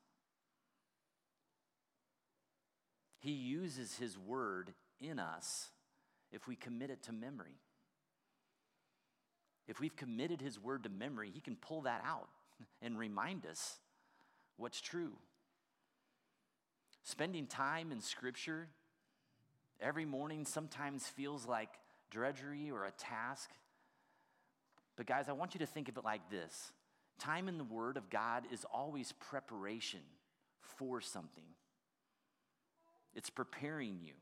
He 3.19 3.31
uses 3.31 3.97
His 3.97 4.17
word 4.17 4.73
in 4.99 5.19
us 5.19 5.69
if 6.31 6.47
we 6.47 6.55
commit 6.55 6.89
it 6.89 7.03
to 7.03 7.11
memory. 7.11 7.57
If 9.67 9.79
we've 9.79 9.95
committed 9.95 10.41
His 10.41 10.59
word 10.59 10.83
to 10.83 10.89
memory, 10.89 11.31
He 11.33 11.41
can 11.41 11.55
pull 11.55 11.81
that 11.81 12.03
out 12.05 12.29
and 12.81 12.97
remind 12.97 13.45
us 13.45 13.77
what's 14.57 14.81
true. 14.81 15.13
Spending 17.03 17.47
time 17.47 17.91
in 17.91 18.01
Scripture 18.01 18.67
every 19.79 20.05
morning 20.05 20.45
sometimes 20.45 21.07
feels 21.07 21.45
like 21.45 21.69
drudgery 22.09 22.71
or 22.71 22.85
a 22.85 22.91
task. 22.91 23.51
But, 24.95 25.05
guys, 25.05 25.29
I 25.29 25.33
want 25.33 25.53
you 25.53 25.59
to 25.59 25.65
think 25.65 25.87
of 25.87 25.97
it 25.97 26.03
like 26.03 26.29
this 26.29 26.71
time 27.19 27.47
in 27.47 27.57
the 27.57 27.63
Word 27.63 27.97
of 27.97 28.09
God 28.09 28.45
is 28.51 28.65
always 28.73 29.11
preparation 29.11 29.99
for 30.61 31.01
something, 31.01 31.43
it's 33.13 33.29
preparing 33.29 33.99
you 34.01 34.13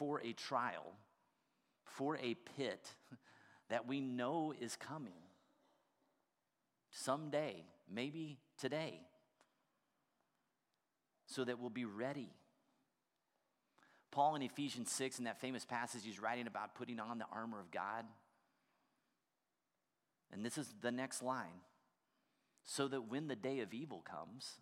for 0.00 0.18
a 0.22 0.32
trial, 0.32 0.94
for 1.84 2.16
a 2.16 2.34
pit 2.56 2.94
that 3.68 3.86
we 3.86 4.00
know 4.00 4.54
is 4.58 4.74
coming 4.74 5.12
someday, 6.90 7.66
maybe 7.94 8.38
today, 8.58 8.98
so 11.26 11.44
that 11.44 11.60
we'll 11.60 11.68
be 11.68 11.84
ready. 11.84 12.30
Paul 14.10 14.36
in 14.36 14.42
Ephesians 14.42 14.90
6, 14.90 15.18
in 15.18 15.26
that 15.26 15.38
famous 15.38 15.66
passage, 15.66 16.00
he's 16.02 16.18
writing 16.18 16.46
about 16.46 16.74
putting 16.74 16.98
on 16.98 17.18
the 17.18 17.26
armor 17.30 17.60
of 17.60 17.70
God. 17.70 18.06
And 20.32 20.42
this 20.42 20.56
is 20.56 20.72
the 20.80 20.90
next 20.90 21.22
line 21.22 21.60
so 22.64 22.88
that 22.88 23.02
when 23.02 23.28
the 23.28 23.36
day 23.36 23.60
of 23.60 23.74
evil 23.74 24.02
comes, 24.02 24.54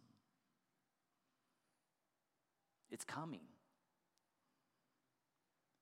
it's 2.91 3.05
coming. 3.05 3.43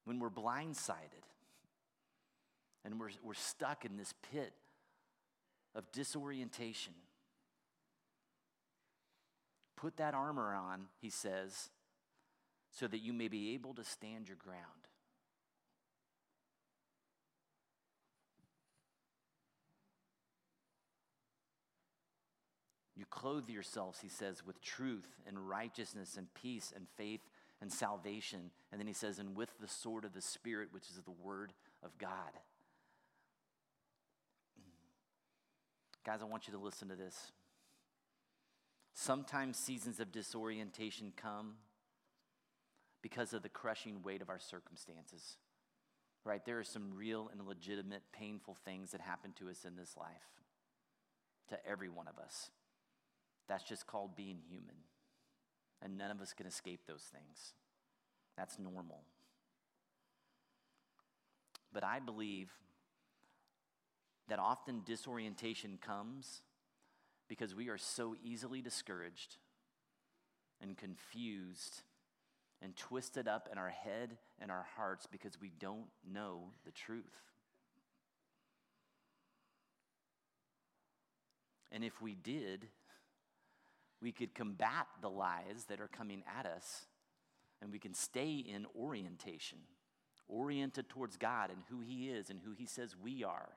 When 0.07 0.21
we're 0.21 0.31
blindsided 0.31 1.27
and 2.85 2.99
we're, 3.01 3.11
we're 3.25 3.35
stuck 3.35 3.85
in 3.85 3.97
this 3.97 4.15
pit 4.33 4.53
of 5.75 5.91
disorientation, 5.91 6.95
put 9.77 9.97
that 9.97 10.15
armor 10.15 10.55
on, 10.55 10.87
he 11.03 11.11
says, 11.11 11.71
so 12.71 12.87
that 12.87 12.99
you 12.99 13.13
may 13.13 13.27
be 13.27 13.55
able 13.55 13.75
to 13.75 13.83
stand 13.83 14.29
your 14.29 14.37
ground. 14.37 14.63
You 22.95 23.07
clothe 23.11 23.51
yourselves, 23.51 23.99
he 24.01 24.09
says, 24.09 24.47
with 24.47 24.63
truth 24.63 25.09
and 25.27 25.49
righteousness 25.49 26.17
and 26.17 26.33
peace 26.33 26.73
and 26.75 26.87
faith 26.97 27.21
and 27.61 27.73
salvation. 27.73 28.51
And 28.71 28.81
then 28.81 28.87
he 28.87 28.93
says, 28.93 29.19
and 29.19 29.37
with 29.37 29.51
the 29.61 29.69
sword 29.69 30.05
of 30.05 30.13
the 30.13 30.23
Spirit, 30.23 30.69
which 30.73 30.89
is 30.91 31.01
the 31.05 31.11
word 31.11 31.53
of 31.83 31.97
God. 31.99 32.11
Guys, 36.05 36.21
I 36.23 36.25
want 36.25 36.47
you 36.47 36.53
to 36.53 36.59
listen 36.59 36.89
to 36.89 36.97
this. 36.97 37.33
Sometimes 38.95 39.59
seasons 39.59 40.01
of 40.01 40.13
disorientation 40.13 41.13
come 41.17 41.55
because 43.03 43.33
of 43.33 43.43
the 43.43 43.49
crushing 43.49 44.03
weight 44.03 44.23
of 44.23 44.31
our 44.31 44.39
circumstances. 44.39 45.37
Right? 46.25 46.45
There 46.45 46.59
are 46.59 46.65
some 46.65 46.95
real 46.95 47.31
and 47.31 47.47
legitimate 47.47 48.03
painful 48.13 48.57
things 48.65 48.91
that 48.93 49.01
happen 49.01 49.33
to 49.39 49.49
us 49.49 49.65
in 49.65 49.77
this 49.77 49.97
life, 49.97 50.09
to 51.49 51.59
every 51.69 51.89
one 51.89 52.09
of 52.09 52.19
us. 52.19 52.51
That's 53.49 53.63
just 53.63 53.87
called 53.87 54.17
being 54.17 54.39
human. 54.49 54.75
And 55.83 55.99
none 55.99 56.11
of 56.11 56.21
us 56.21 56.33
can 56.33 56.47
escape 56.47 56.81
those 56.87 57.03
things. 57.03 57.53
That's 58.37 58.59
normal. 58.59 59.01
But 61.73 61.85
I 61.85 62.01
believe 62.01 62.51
that 64.29 64.39
often 64.39 64.83
disorientation 64.85 65.79
comes 65.81 66.43
because 67.29 67.55
we 67.55 67.69
are 67.69 67.79
so 67.79 68.17
easily 68.25 68.61
discouraged 68.61 69.37
and 70.61 70.77
confused 70.77 71.83
and 72.63 72.77
twisted 72.77 73.29
up 73.29 73.49
in 73.53 73.59
our 73.59 73.69
head 73.69 74.17
and 74.41 74.51
our 74.51 74.67
hearts 74.77 75.07
because 75.07 75.41
we 75.41 75.51
don't 75.59 75.87
know 76.11 76.41
the 76.65 76.71
truth. 76.71 77.05
And 81.71 81.85
if 81.85 82.01
we 82.01 82.15
did, 82.15 82.67
we 84.01 84.13
could 84.13 84.35
combat 84.35 84.87
the 85.01 85.11
lies 85.11 85.65
that 85.69 85.81
are 85.81 85.89
coming 85.89 86.23
at 86.39 86.47
us 86.47 86.87
and 87.63 87.73
we 87.73 87.79
can 87.79 87.95
stay 87.95 88.37
in 88.37 88.67
orientation, 88.79 89.59
oriented 90.29 90.89
towards 90.89 91.17
God 91.17 91.51
and 91.51 91.63
who 91.71 91.81
He 91.81 92.11
is 92.11 92.31
and 92.31 92.41
who 92.45 92.53
He 92.53 92.67
says 92.67 92.95
we 93.03 93.25
are. 93.25 93.49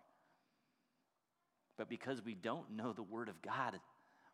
But 1.78 1.90
because 1.90 2.24
we 2.24 2.36
don't 2.36 2.72
know 2.72 2.94
the 2.94 3.04
Word 3.04 3.30
of 3.30 3.42
God 3.42 3.80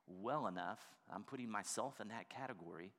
well 0.07 0.47
enough, 0.47 0.79
I'm 1.13 1.23
putting 1.23 1.49
myself 1.49 1.99
in 1.99 2.09
that 2.09 2.29
category, 2.29 2.91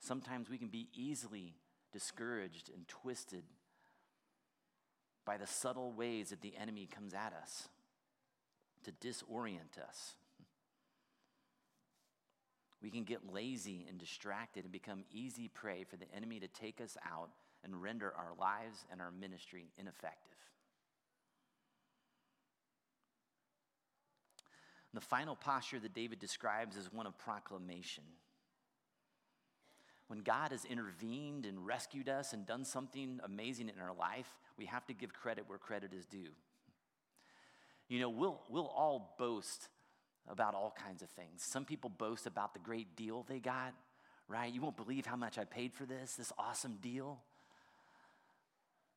sometimes 0.00 0.48
we 0.48 0.58
can 0.58 0.68
be 0.68 0.88
easily 0.94 1.54
discouraged 1.92 2.70
and 2.74 2.86
twisted 2.88 3.44
by 5.24 5.36
the 5.36 5.46
subtle 5.46 5.92
ways 5.92 6.30
that 6.30 6.40
the 6.40 6.54
enemy 6.60 6.88
comes 6.90 7.14
at 7.14 7.32
us 7.40 7.68
to 8.84 8.92
disorient 8.92 9.78
us. 9.78 10.14
We 12.82 12.90
can 12.90 13.04
get 13.04 13.32
lazy 13.32 13.86
and 13.88 13.98
distracted 13.98 14.64
and 14.64 14.72
become 14.72 15.04
easy 15.12 15.48
prey 15.48 15.84
for 15.84 15.96
the 15.96 16.12
enemy 16.14 16.40
to 16.40 16.48
take 16.48 16.80
us 16.80 16.96
out 17.08 17.30
and 17.62 17.80
render 17.80 18.12
our 18.16 18.32
lives 18.38 18.84
and 18.90 19.00
our 19.00 19.12
ministry 19.12 19.70
ineffective. 19.78 20.32
the 24.94 25.00
final 25.00 25.34
posture 25.34 25.80
that 25.80 25.94
David 25.94 26.18
describes 26.18 26.76
is 26.76 26.92
one 26.92 27.06
of 27.06 27.16
proclamation. 27.18 28.04
When 30.08 30.20
God 30.20 30.50
has 30.50 30.66
intervened 30.66 31.46
and 31.46 31.66
rescued 31.66 32.08
us 32.08 32.34
and 32.34 32.44
done 32.44 32.64
something 32.64 33.18
amazing 33.24 33.70
in 33.70 33.80
our 33.80 33.94
life, 33.94 34.28
we 34.58 34.66
have 34.66 34.84
to 34.86 34.92
give 34.92 35.14
credit 35.14 35.44
where 35.46 35.58
credit 35.58 35.94
is 35.94 36.04
due. 36.04 36.32
You 37.88 38.00
know, 38.00 38.10
we'll, 38.10 38.40
we'll 38.50 38.66
all 38.66 39.14
boast 39.18 39.68
about 40.28 40.54
all 40.54 40.74
kinds 40.84 41.02
of 41.02 41.10
things. 41.10 41.42
Some 41.42 41.64
people 41.64 41.90
boast 41.90 42.26
about 42.26 42.54
the 42.54 42.60
great 42.60 42.96
deal 42.96 43.24
they 43.28 43.38
got, 43.38 43.74
right? 44.28 44.52
You 44.52 44.60
won't 44.60 44.76
believe 44.76 45.06
how 45.06 45.16
much 45.16 45.38
I 45.38 45.44
paid 45.44 45.72
for 45.72 45.84
this, 45.84 46.14
this 46.14 46.32
awesome 46.38 46.78
deal. 46.80 47.18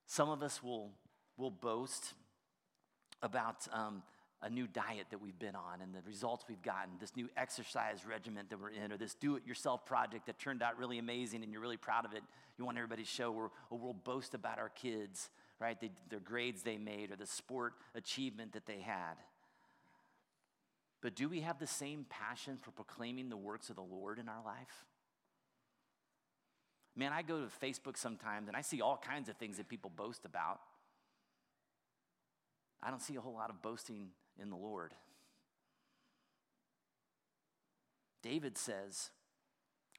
Some 0.05 0.30
of 0.30 0.43
us 0.43 0.61
will, 0.61 0.91
will 1.38 1.51
boast 1.51 2.13
about 3.21 3.67
um, 3.73 4.03
a 4.41 4.49
new 4.49 4.67
diet 4.67 5.07
that 5.09 5.19
we've 5.19 5.39
been 5.39 5.55
on 5.55 5.82
and 5.82 5.93
the 5.93 6.01
results 6.05 6.45
we've 6.47 6.61
gotten, 6.61 6.91
this 6.99 7.15
new 7.15 7.28
exercise 7.36 8.05
regimen 8.07 8.45
that 8.49 8.59
we're 8.59 8.69
in, 8.69 8.91
or 8.91 8.97
this 8.97 9.15
do 9.15 9.36
it 9.36 9.45
yourself 9.47 9.86
project 9.86 10.28
that 10.28 10.38
turned 10.38 10.61
out 10.61 10.78
really 10.78 10.99
amazing 10.99 11.43
and 11.43 11.51
you're 11.51 11.61
really 11.61 11.78
proud 11.78 12.05
of 12.05 12.13
it. 12.13 12.21
You 12.57 12.65
want 12.65 12.78
everybody 12.78 13.03
to 13.03 13.09
show, 13.09 13.34
or, 13.34 13.51
or 13.69 13.80
we'll 13.80 13.93
boast 13.93 14.36
about 14.36 14.59
our 14.59 14.69
kids, 14.69 15.30
right? 15.59 15.80
They, 15.80 15.89
their 16.09 16.19
grades 16.19 16.61
they 16.61 16.78
made 16.78 17.11
or 17.11 17.15
the 17.15 17.26
sport 17.26 17.73
achievement 17.95 18.53
that 18.53 18.65
they 18.65 18.80
had. 18.80 19.15
But 21.05 21.13
do 21.13 21.29
we 21.29 21.41
have 21.41 21.59
the 21.59 21.67
same 21.67 22.07
passion 22.09 22.57
for 22.59 22.71
proclaiming 22.71 23.29
the 23.29 23.37
works 23.37 23.69
of 23.69 23.75
the 23.75 23.83
Lord 23.83 24.17
in 24.17 24.27
our 24.27 24.43
life? 24.43 24.85
Man, 26.95 27.13
I 27.13 27.21
go 27.21 27.41
to 27.41 27.45
Facebook 27.63 27.95
sometimes 27.95 28.47
and 28.47 28.57
I 28.57 28.61
see 28.61 28.81
all 28.81 28.97
kinds 28.97 29.29
of 29.29 29.37
things 29.37 29.57
that 29.57 29.69
people 29.69 29.91
boast 29.95 30.25
about. 30.25 30.61
I 32.81 32.89
don't 32.89 33.03
see 33.03 33.15
a 33.17 33.21
whole 33.21 33.35
lot 33.35 33.51
of 33.51 33.61
boasting 33.61 34.07
in 34.41 34.49
the 34.49 34.55
Lord. 34.55 34.95
David 38.23 38.57
says, 38.57 39.11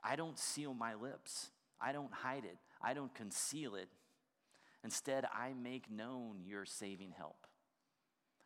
I 0.03 0.17
don't 0.17 0.41
seal 0.41 0.75
my 0.75 0.95
lips, 0.95 1.51
I 1.81 1.93
don't 1.93 2.13
hide 2.13 2.45
it, 2.45 2.59
I 2.83 2.95
don't 2.95 3.15
conceal 3.15 3.77
it. 3.77 3.91
Instead, 4.83 5.25
I 5.33 5.53
make 5.53 5.89
known 5.89 6.41
your 6.45 6.65
saving 6.65 7.13
help. 7.17 7.47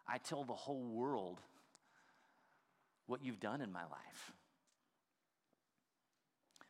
I 0.06 0.18
tell 0.18 0.44
the 0.44 0.52
whole 0.52 0.84
world 0.84 1.40
what 3.11 3.24
you've 3.24 3.40
done 3.40 3.61
in 3.61 3.72
my 3.72 3.82
life. 3.82 4.32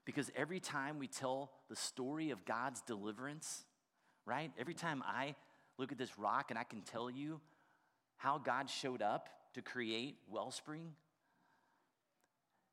Because 0.07 0.31
every 0.35 0.59
time 0.59 0.99
we 0.99 1.07
tell 1.07 1.53
the 1.69 1.77
story 1.77 2.31
of 2.31 2.47
God's 2.47 2.81
deliverance, 2.81 3.65
right? 4.25 4.51
Every 4.59 4.73
time 4.73 5.05
I 5.07 5.35
look 5.77 5.93
at 5.93 5.99
this 5.99 6.19
rock 6.19 6.47
and 6.49 6.59
I 6.59 6.65
can 6.65 6.81
tell 6.81 7.11
you 7.11 7.41
how 8.17 8.39
God 8.39 8.71
showed 8.71 9.03
up 9.03 9.29
to 9.53 9.61
create 9.61 10.17
Wellspring, 10.31 10.95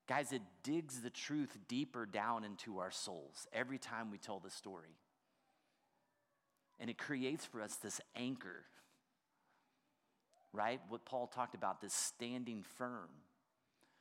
guys, 0.08 0.32
it 0.32 0.42
digs 0.64 1.02
the 1.02 1.10
truth 1.10 1.58
deeper 1.68 2.06
down 2.06 2.46
into 2.46 2.80
our 2.80 2.92
souls 2.92 3.48
every 3.52 3.78
time 3.78 4.12
we 4.12 4.18
tell 4.18 4.40
the 4.40 4.50
story. 4.50 4.96
And 6.80 6.90
it 6.90 6.98
creates 6.98 7.44
for 7.44 7.62
us 7.62 7.76
this 7.76 8.00
anchor, 8.16 8.64
right? 10.54 10.80
What 10.88 11.04
Paul 11.04 11.28
talked 11.28 11.54
about, 11.54 11.82
this 11.82 11.94
standing 11.94 12.64
firm 12.78 13.10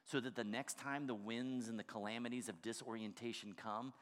so 0.06 0.20
that 0.20 0.36
the 0.36 0.44
next 0.44 0.78
time 0.78 1.06
the 1.06 1.14
winds 1.14 1.68
and 1.68 1.78
the 1.78 1.84
calamities 1.84 2.48
of 2.48 2.62
disorientation 2.62 3.54
come, 3.60 3.92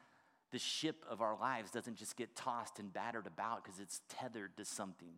the 0.51 0.59
ship 0.59 1.03
of 1.09 1.19
our 1.19 1.37
lives 1.37 1.71
doesn't 1.71 1.97
just 1.97 2.15
get 2.15 2.35
tossed 2.35 2.79
and 2.79 2.93
battered 2.93 3.25
about 3.25 3.63
because 3.63 3.79
it's 3.79 4.01
tethered 4.07 4.55
to 4.57 4.65
something 4.65 5.17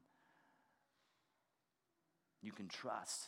you 2.42 2.54
can 2.54 2.70
trust. 2.70 3.28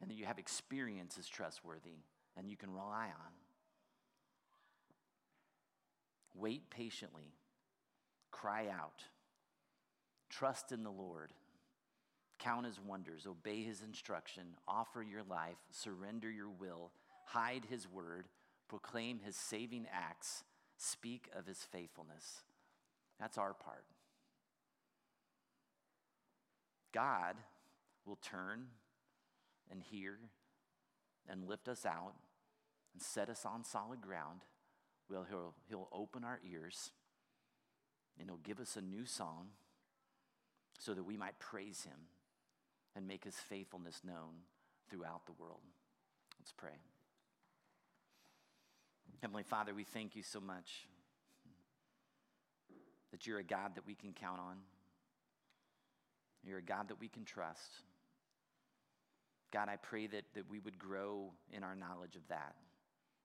And 0.00 0.10
that 0.10 0.14
you 0.14 0.24
have 0.24 0.38
experience 0.38 1.18
is 1.18 1.28
trustworthy 1.28 1.98
and 2.36 2.48
you 2.48 2.56
can 2.56 2.72
rely 2.72 3.06
on. 3.06 3.32
Wait 6.34 6.70
patiently, 6.70 7.34
cry 8.30 8.68
out, 8.68 9.02
trust 10.30 10.70
in 10.70 10.84
the 10.84 10.90
Lord 10.90 11.32
count 12.40 12.66
his 12.66 12.80
wonders, 12.80 13.26
obey 13.26 13.62
his 13.62 13.82
instruction, 13.82 14.42
offer 14.66 15.02
your 15.02 15.22
life, 15.22 15.58
surrender 15.70 16.30
your 16.30 16.48
will, 16.48 16.90
hide 17.26 17.64
his 17.68 17.86
word, 17.86 18.26
proclaim 18.68 19.20
his 19.24 19.36
saving 19.36 19.86
acts, 19.92 20.42
speak 20.76 21.28
of 21.36 21.46
his 21.46 21.58
faithfulness. 21.70 22.42
That's 23.20 23.38
our 23.38 23.52
part. 23.52 23.84
God 26.92 27.36
will 28.04 28.16
turn 28.16 28.66
and 29.70 29.82
hear 29.82 30.18
and 31.28 31.46
lift 31.46 31.68
us 31.68 31.86
out 31.86 32.14
and 32.92 33.02
set 33.02 33.28
us 33.28 33.44
on 33.44 33.62
solid 33.62 34.00
ground. 34.00 34.40
Well, 35.08 35.26
he'll, 35.28 35.54
he'll 35.68 35.88
open 35.92 36.24
our 36.24 36.40
ears 36.50 36.90
and 38.18 38.28
he'll 38.28 38.38
give 38.38 38.58
us 38.58 38.76
a 38.76 38.80
new 38.80 39.04
song 39.04 39.48
so 40.78 40.94
that 40.94 41.04
we 41.04 41.16
might 41.16 41.38
praise 41.38 41.84
him 41.84 41.98
and 42.96 43.06
make 43.06 43.24
his 43.24 43.36
faithfulness 43.36 44.00
known 44.04 44.44
throughout 44.88 45.26
the 45.26 45.32
world. 45.32 45.60
Let's 46.38 46.52
pray. 46.52 46.78
Heavenly 49.20 49.42
Father, 49.42 49.74
we 49.74 49.84
thank 49.84 50.16
you 50.16 50.22
so 50.22 50.40
much 50.40 50.88
that 53.10 53.26
you're 53.26 53.38
a 53.38 53.44
God 53.44 53.74
that 53.74 53.86
we 53.86 53.94
can 53.94 54.12
count 54.12 54.40
on. 54.40 54.56
You're 56.42 56.58
a 56.58 56.62
God 56.62 56.88
that 56.88 57.00
we 57.00 57.08
can 57.08 57.24
trust. 57.24 57.70
God, 59.52 59.68
I 59.68 59.76
pray 59.76 60.06
that, 60.06 60.24
that 60.34 60.48
we 60.48 60.58
would 60.60 60.78
grow 60.78 61.32
in 61.52 61.62
our 61.62 61.74
knowledge 61.74 62.16
of 62.16 62.26
that, 62.28 62.54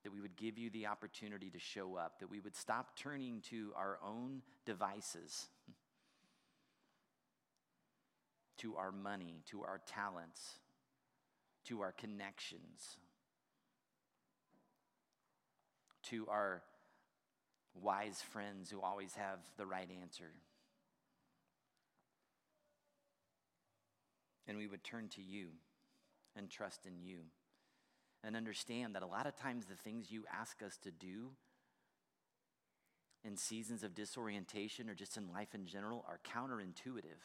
that 0.03 0.11
we 0.11 0.21
would 0.21 0.35
give 0.35 0.57
you 0.57 0.69
the 0.69 0.87
opportunity 0.87 1.49
to 1.51 1.59
show 1.59 1.95
up, 1.95 2.19
that 2.19 2.29
we 2.29 2.39
would 2.39 2.55
stop 2.55 2.97
turning 2.97 3.41
to 3.49 3.71
our 3.77 3.99
own 4.05 4.41
devices 4.65 5.47
to 8.57 8.75
our 8.75 8.91
money, 8.91 9.41
to 9.51 9.63
our 9.63 9.81
talents, 9.87 10.59
to 11.65 11.81
our 11.81 11.91
connections, 11.91 12.97
to 16.03 16.27
our 16.29 16.61
wise 17.73 18.21
friends 18.21 18.69
who 18.69 18.81
always 18.81 19.15
have 19.15 19.39
the 19.57 19.65
right 19.65 19.89
answer. 20.01 20.31
And 24.47 24.57
we 24.57 24.67
would 24.67 24.83
turn 24.83 25.09
to 25.15 25.21
you 25.21 25.47
and 26.35 26.49
trust 26.49 26.85
in 26.85 26.99
you 27.01 27.19
and 28.23 28.35
understand 28.35 28.95
that 28.95 29.03
a 29.03 29.07
lot 29.07 29.27
of 29.27 29.35
times 29.35 29.65
the 29.65 29.75
things 29.75 30.11
you 30.11 30.23
ask 30.31 30.61
us 30.61 30.77
to 30.83 30.91
do 30.91 31.31
in 33.23 33.37
seasons 33.37 33.83
of 33.83 33.95
disorientation 33.95 34.89
or 34.89 34.93
just 34.93 35.17
in 35.17 35.31
life 35.33 35.55
in 35.55 35.65
general 35.65 36.05
are 36.07 36.19
counterintuitive 36.23 37.21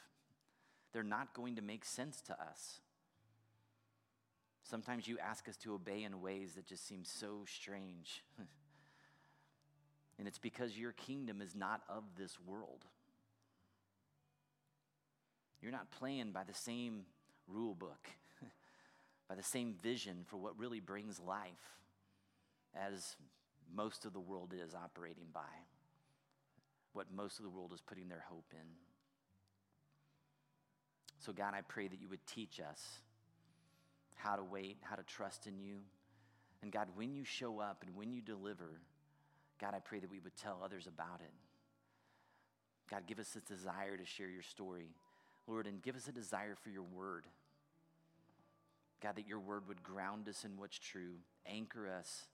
they're 0.92 1.02
not 1.02 1.34
going 1.34 1.56
to 1.56 1.62
make 1.62 1.84
sense 1.84 2.20
to 2.22 2.32
us. 2.32 2.80
Sometimes 4.62 5.08
you 5.08 5.18
ask 5.18 5.48
us 5.48 5.56
to 5.58 5.74
obey 5.74 6.04
in 6.04 6.20
ways 6.20 6.54
that 6.54 6.66
just 6.66 6.86
seem 6.86 7.04
so 7.04 7.44
strange. 7.46 8.22
and 10.18 10.28
it's 10.28 10.38
because 10.38 10.78
your 10.78 10.92
kingdom 10.92 11.40
is 11.40 11.54
not 11.54 11.82
of 11.88 12.04
this 12.16 12.38
world. 12.46 12.84
You're 15.60 15.72
not 15.72 15.90
playing 15.90 16.32
by 16.32 16.44
the 16.44 16.54
same 16.54 17.02
rule 17.48 17.74
book, 17.74 18.08
by 19.28 19.34
the 19.34 19.42
same 19.42 19.74
vision 19.82 20.24
for 20.26 20.36
what 20.36 20.58
really 20.58 20.80
brings 20.80 21.18
life 21.18 21.78
as 22.74 23.16
most 23.74 24.04
of 24.04 24.12
the 24.12 24.20
world 24.20 24.54
is 24.54 24.74
operating 24.74 25.26
by, 25.32 25.40
what 26.92 27.06
most 27.14 27.38
of 27.38 27.44
the 27.44 27.50
world 27.50 27.72
is 27.72 27.80
putting 27.80 28.08
their 28.08 28.24
hope 28.28 28.52
in. 28.52 28.89
So, 31.20 31.32
God, 31.34 31.52
I 31.54 31.60
pray 31.60 31.86
that 31.86 32.00
you 32.00 32.08
would 32.08 32.26
teach 32.26 32.60
us 32.60 32.82
how 34.16 34.36
to 34.36 34.42
wait, 34.42 34.78
how 34.80 34.96
to 34.96 35.02
trust 35.02 35.46
in 35.46 35.58
you. 35.58 35.76
And 36.62 36.72
God, 36.72 36.88
when 36.94 37.14
you 37.14 37.24
show 37.24 37.60
up 37.60 37.84
and 37.86 37.94
when 37.94 38.10
you 38.10 38.22
deliver, 38.22 38.80
God, 39.60 39.74
I 39.74 39.80
pray 39.80 39.98
that 40.00 40.10
we 40.10 40.18
would 40.18 40.36
tell 40.36 40.60
others 40.64 40.86
about 40.86 41.20
it. 41.20 41.32
God, 42.90 43.02
give 43.06 43.18
us 43.18 43.36
a 43.36 43.40
desire 43.40 43.98
to 43.98 44.04
share 44.04 44.30
your 44.30 44.42
story, 44.42 44.88
Lord, 45.46 45.66
and 45.66 45.82
give 45.82 45.94
us 45.94 46.08
a 46.08 46.12
desire 46.12 46.54
for 46.54 46.70
your 46.70 46.82
word. 46.82 47.26
God, 49.02 49.16
that 49.16 49.28
your 49.28 49.40
word 49.40 49.68
would 49.68 49.82
ground 49.82 50.26
us 50.28 50.44
in 50.44 50.56
what's 50.56 50.78
true, 50.78 51.16
anchor 51.46 51.88
us, 51.88 52.26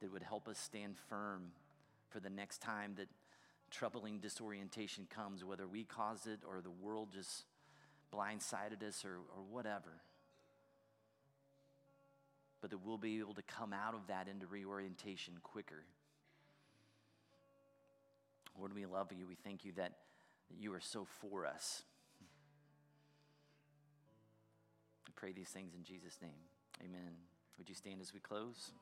that 0.00 0.12
would 0.12 0.22
help 0.22 0.46
us 0.46 0.58
stand 0.58 0.96
firm 1.08 1.52
for 2.10 2.20
the 2.20 2.30
next 2.30 2.60
time 2.60 2.94
that 2.96 3.08
troubling 3.70 4.18
disorientation 4.18 5.06
comes, 5.08 5.42
whether 5.42 5.66
we 5.66 5.84
caused 5.84 6.26
it 6.26 6.40
or 6.46 6.60
the 6.60 6.70
world 6.70 7.08
just 7.12 7.44
blindsided 8.14 8.82
us 8.86 9.04
or, 9.04 9.16
or 9.36 9.42
whatever. 9.50 10.00
But 12.60 12.70
that 12.70 12.78
we'll 12.84 12.98
be 12.98 13.18
able 13.18 13.34
to 13.34 13.42
come 13.42 13.72
out 13.72 13.94
of 13.94 14.06
that 14.08 14.28
into 14.28 14.46
reorientation 14.46 15.34
quicker. 15.42 15.84
Lord, 18.58 18.74
we 18.74 18.86
love 18.86 19.08
you. 19.12 19.26
We 19.26 19.34
thank 19.34 19.64
you 19.64 19.72
that, 19.72 19.92
that 20.48 20.60
you 20.60 20.72
are 20.74 20.80
so 20.80 21.06
for 21.20 21.46
us. 21.46 21.82
I 25.06 25.10
pray 25.16 25.32
these 25.32 25.48
things 25.48 25.74
in 25.74 25.82
Jesus' 25.82 26.18
name. 26.20 26.30
Amen. 26.80 27.14
Would 27.58 27.68
you 27.68 27.74
stand 27.74 28.00
as 28.00 28.12
we 28.12 28.20
close? 28.20 28.72